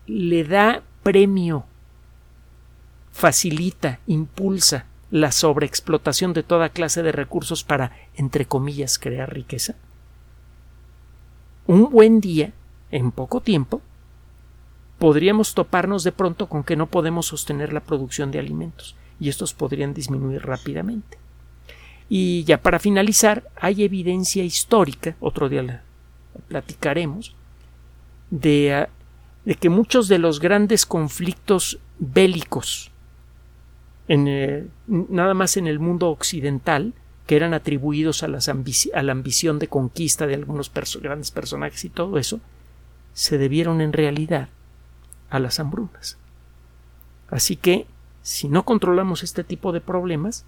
le 0.07 0.45
da 0.45 0.83
premio, 1.03 1.65
facilita, 3.13 4.01
impulsa 4.07 4.87
la 5.11 5.33
sobreexplotación 5.33 6.33
de 6.33 6.43
toda 6.43 6.69
clase 6.69 7.03
de 7.03 7.13
recursos 7.13 7.65
para, 7.65 7.93
entre 8.15 8.47
comillas, 8.47 8.99
crear 8.99 9.33
riqueza? 9.33 9.75
Un 11.67 11.91
buen 11.91 12.21
día, 12.21 12.53
en 12.91 13.11
poco 13.11 13.41
tiempo, 13.41 13.83
podríamos 14.99 15.55
toparnos 15.55 16.05
de 16.05 16.13
pronto 16.13 16.49
con 16.49 16.65
que 16.65 16.77
no 16.77 16.87
podemos 16.87 17.27
sostener 17.27 17.73
la 17.73 17.81
producción 17.81 18.31
de 18.31 18.39
alimentos 18.39 18.97
y 19.21 19.29
estos 19.29 19.55
podrían 19.55 19.95
disminuir 19.95 20.43
rápidamente. 20.43 21.19
Y 22.09 22.45
ya 22.45 22.61
para 22.61 22.79
finalizar, 22.79 23.45
hay 23.61 23.85
evidencia 23.85 24.45
histórica, 24.45 25.17
otro 25.21 25.49
día 25.49 25.63
la 25.63 25.83
platicaremos, 26.49 27.35
de, 28.31 28.75
ah, 28.75 28.89
de 29.45 29.55
que 29.55 29.69
muchos 29.69 30.09
de 30.09 30.19
los 30.19 30.41
grandes 30.41 30.87
conflictos 30.87 31.79
bélicos, 31.99 32.91
eh, 34.09 34.67
nada 34.87 35.35
más 35.35 35.57
en 35.57 35.67
el 35.67 35.79
mundo 35.79 36.09
occidental, 36.09 36.95
que 37.27 37.37
eran 37.37 37.53
atribuidos 37.53 38.23
a 38.23 38.29
la 38.29 39.13
ambición 39.13 39.59
de 39.59 39.69
conquista 39.69 40.27
de 40.27 40.35
algunos 40.35 40.73
grandes 41.01 41.31
personajes 41.31 41.85
y 41.85 41.91
todo 41.91 42.19
eso, 42.19 42.41
se 43.13 43.37
debieron 43.37 43.81
en 43.81 43.93
realidad 43.93 44.49
a 45.29 45.39
las 45.39 45.61
hambrunas. 45.61 46.17
Así 47.31 47.57
que, 47.57 47.87
si 48.23 48.49
no 48.49 48.65
controlamos 48.65 49.23
este 49.23 49.45
tipo 49.45 49.73
de 49.73 49.81
problemas, 49.81 50.45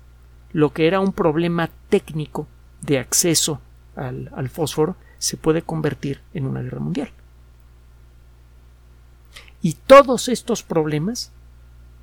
lo 0.53 0.73
que 0.73 0.87
era 0.87 1.01
un 1.01 1.13
problema 1.13 1.71
técnico 1.89 2.47
de 2.83 2.99
acceso 2.99 3.61
al, 3.97 4.49
fósforo 4.49 4.97
se 5.19 5.37
puede 5.37 5.63
convertir 5.63 6.21
en 6.33 6.47
una 6.47 6.63
guerra 6.63 6.81
mundial. 6.81 7.11
Y 9.63 9.75
todos 9.75 10.29
estos 10.29 10.63
problemas, 10.63 11.33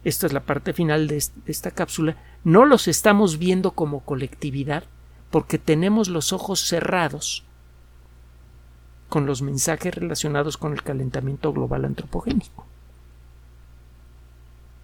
esta 0.07 0.25
es 0.25 0.31
la 0.31 0.39
parte 0.39 0.71
final 0.71 1.09
de, 1.09 1.21
esta 1.47 1.71
cápsula, 1.71 2.15
no 2.45 2.65
los 2.65 2.87
estamos 2.87 3.37
viendo 3.39 3.71
como 3.71 3.99
colectividad 3.99 4.85
porque 5.31 5.57
tenemos 5.57 6.07
los 6.07 6.31
ojos 6.31 6.61
cerrados 6.61 7.43
con 9.09 9.25
los 9.25 9.41
mensajes 9.41 9.93
relacionados 9.93 10.55
con 10.55 10.71
el 10.71 10.81
calentamiento 10.81 11.51
global 11.51 11.83
antropogénico. 11.83 12.65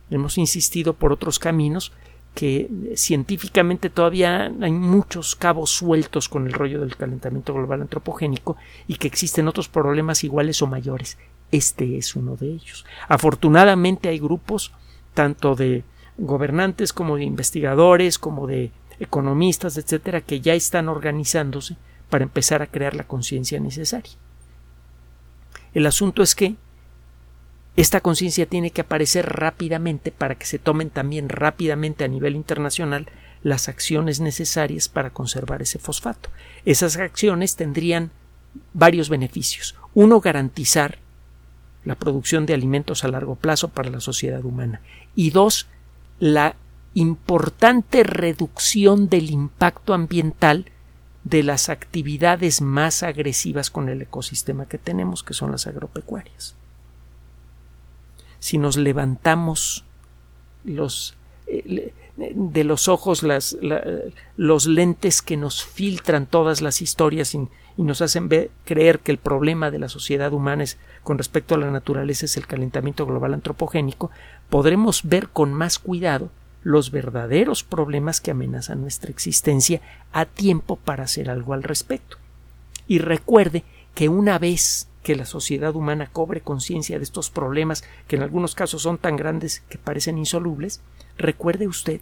Hemos 0.10 0.38
insistido 0.38 0.92
por 0.92 1.14
otros 1.14 1.40
caminos 1.40 1.94
que 2.36 2.70
científicamente 2.98 3.90
todavía 3.90 4.52
hay 4.60 4.72
muchos 4.74 5.38
cabos 5.38 5.70
sueltos 5.70 6.28
con 6.28 6.48
el 6.48 6.54
rollo 6.54 6.82
del 6.82 6.98
calentamiento 6.98 7.54
global 7.54 7.82
antropogénico 7.82 8.58
y 8.90 8.96
que 8.96 9.08
existen 9.08 9.48
otros 9.48 9.70
problemas 9.70 10.26
iguales 10.26 10.62
o 10.62 10.68
mayores. 10.68 11.18
Este 11.50 11.98
es 11.98 12.18
uno 12.18 12.36
de 12.36 12.48
ellos. 12.48 12.86
Afortunadamente 13.08 14.10
hay 14.10 14.20
grupos 14.20 14.74
tanto 15.14 15.56
de 15.56 15.84
gobernantes 16.18 16.94
como 16.94 17.18
de 17.18 17.24
investigadores, 17.24 18.20
como 18.20 18.48
de 18.48 18.72
economistas, 19.00 19.78
etcétera, 19.78 20.22
que 20.22 20.42
ya 20.42 20.54
están 20.54 20.90
organizándose 20.90 21.76
para 22.10 22.24
empezar 22.24 22.62
a 22.62 22.68
crear 22.68 22.96
la 22.96 23.06
conciencia 23.06 23.60
necesaria. 23.60 24.14
El 25.74 25.86
asunto 25.86 26.22
es 26.22 26.36
que 26.36 26.56
esta 27.76 28.02
conciencia 28.02 28.46
tiene 28.46 28.70
que 28.70 28.82
aparecer 28.82 29.28
rápidamente 29.28 30.12
para 30.12 30.36
que 30.36 30.46
se 30.46 30.60
tomen 30.60 30.92
también 30.92 31.30
rápidamente 31.30 32.04
a 32.04 32.08
nivel 32.08 32.36
internacional 32.36 33.08
las 33.42 33.68
acciones 33.68 34.20
necesarias 34.20 34.88
para 34.88 35.10
conservar 35.10 35.64
ese 35.64 35.80
fosfato. 35.80 36.30
Esas 36.66 36.98
acciones 36.98 37.56
tendrían 37.56 38.12
varios 38.74 39.10
beneficios. 39.10 39.76
Uno, 39.96 40.22
garantizar 40.22 41.00
la 41.86 41.96
producción 41.96 42.46
de 42.46 42.54
alimentos 42.54 43.04
a 43.04 43.08
largo 43.08 43.36
plazo 43.36 43.70
para 43.70 43.90
la 43.90 44.00
sociedad 44.00 44.44
humana. 44.44 44.82
Y 45.16 45.32
dos, 45.32 45.68
la 46.20 46.56
importante 46.94 48.04
reducción 48.04 49.10
del 49.10 49.32
impacto 49.32 49.94
ambiental 49.94 50.66
de 51.24 51.44
las 51.44 51.70
actividades 51.70 52.62
más 52.62 53.04
agresivas 53.04 53.70
con 53.70 53.90
el 53.90 54.02
ecosistema 54.02 54.66
que 54.66 54.78
tenemos, 54.78 55.24
que 55.24 55.34
son 55.34 55.52
las 55.52 55.68
agropecuarias 55.68 56.56
si 58.44 58.58
nos 58.58 58.76
levantamos 58.76 59.86
los 60.66 61.16
eh, 61.48 61.94
de 62.16 62.64
los 62.64 62.88
ojos 62.88 63.24
las, 63.24 63.58
los 64.38 64.68
lentes 64.68 65.22
que 65.22 65.38
nos 65.38 65.64
filtran 65.64 66.28
todas 66.28 66.62
las 66.62 66.82
historias 66.82 67.34
y, 67.36 67.48
nos 67.76 68.04
hacen 68.04 68.30
creer 68.66 69.00
que 69.00 69.12
el 69.12 69.18
problema 69.18 69.72
de 69.72 69.80
la 69.80 69.90
sociedad 69.90 70.32
humana 70.32 70.64
es, 70.64 70.78
con 71.02 71.18
respecto 71.18 71.56
a 71.56 71.58
la 71.58 71.72
naturaleza 71.72 72.26
es 72.26 72.38
el 72.38 72.46
calentamiento 72.46 73.08
global 73.08 73.34
antropogénico, 73.34 74.12
podremos 74.52 75.02
ver 75.04 75.30
con 75.30 75.54
más 75.54 75.80
cuidado 75.80 76.30
los 76.62 76.92
verdaderos 76.92 77.64
problemas 77.64 78.22
que 78.22 78.30
amenazan 78.30 78.82
nuestra 78.82 79.10
existencia 79.10 79.82
a 80.12 80.26
tiempo 80.26 80.76
para 80.76 81.06
hacer 81.06 81.32
algo 81.32 81.54
al 81.54 81.64
respecto. 81.64 82.18
Y 82.88 83.00
recuerde 83.00 83.64
que 83.96 84.08
una 84.08 84.38
vez 84.38 84.88
que 85.04 85.16
la 85.16 85.26
sociedad 85.26 85.76
humana 85.76 86.10
cobre 86.12 86.42
conciencia 86.42 86.98
de 86.98 87.04
estos 87.04 87.30
problemas 87.30 87.84
que 88.08 88.16
en 88.16 88.24
algunos 88.24 88.56
casos 88.56 88.82
son 88.82 88.98
tan 88.98 89.18
grandes 89.18 89.62
que 89.70 89.78
parecen 89.78 90.18
insolubles, 90.18 90.82
recuerde 91.18 91.68
usted 91.68 92.02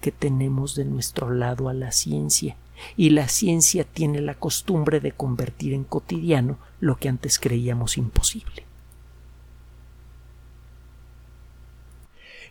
que 0.00 0.12
tenemos 0.12 0.74
de 0.74 0.84
nuestro 0.84 1.30
lado 1.30 1.68
a 1.68 1.74
la 1.74 1.92
ciencia 1.92 2.56
y 2.96 3.10
la 3.10 3.28
ciencia 3.28 3.84
tiene 3.84 4.20
la 4.20 4.34
costumbre 4.34 5.00
de 5.00 5.12
convertir 5.12 5.72
en 5.72 5.84
cotidiano 5.84 6.58
lo 6.80 6.96
que 6.96 7.08
antes 7.08 7.38
creíamos 7.38 7.96
imposible. 7.96 8.64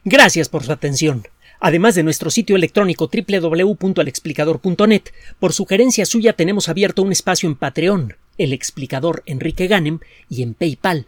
Gracias 0.06 0.50
por 0.50 0.64
su 0.64 0.72
atención. 0.72 1.28
Además 1.60 1.96
de 1.96 2.04
nuestro 2.04 2.30
sitio 2.30 2.56
electrónico 2.58 3.10
www.alexplicador.net, 3.10 5.04
por 5.40 5.54
sugerencia 5.54 6.06
suya 6.06 6.34
tenemos 6.34 6.68
abierto 6.68 7.04
un 7.04 7.14
espacio 7.14 7.48
en 7.48 7.56
Patreon 7.56 8.16
el 8.38 8.54
explicador 8.54 9.24
Enrique 9.26 9.68
Ganem 9.68 10.00
y 10.30 10.44
en 10.44 10.54
PayPal 10.54 11.08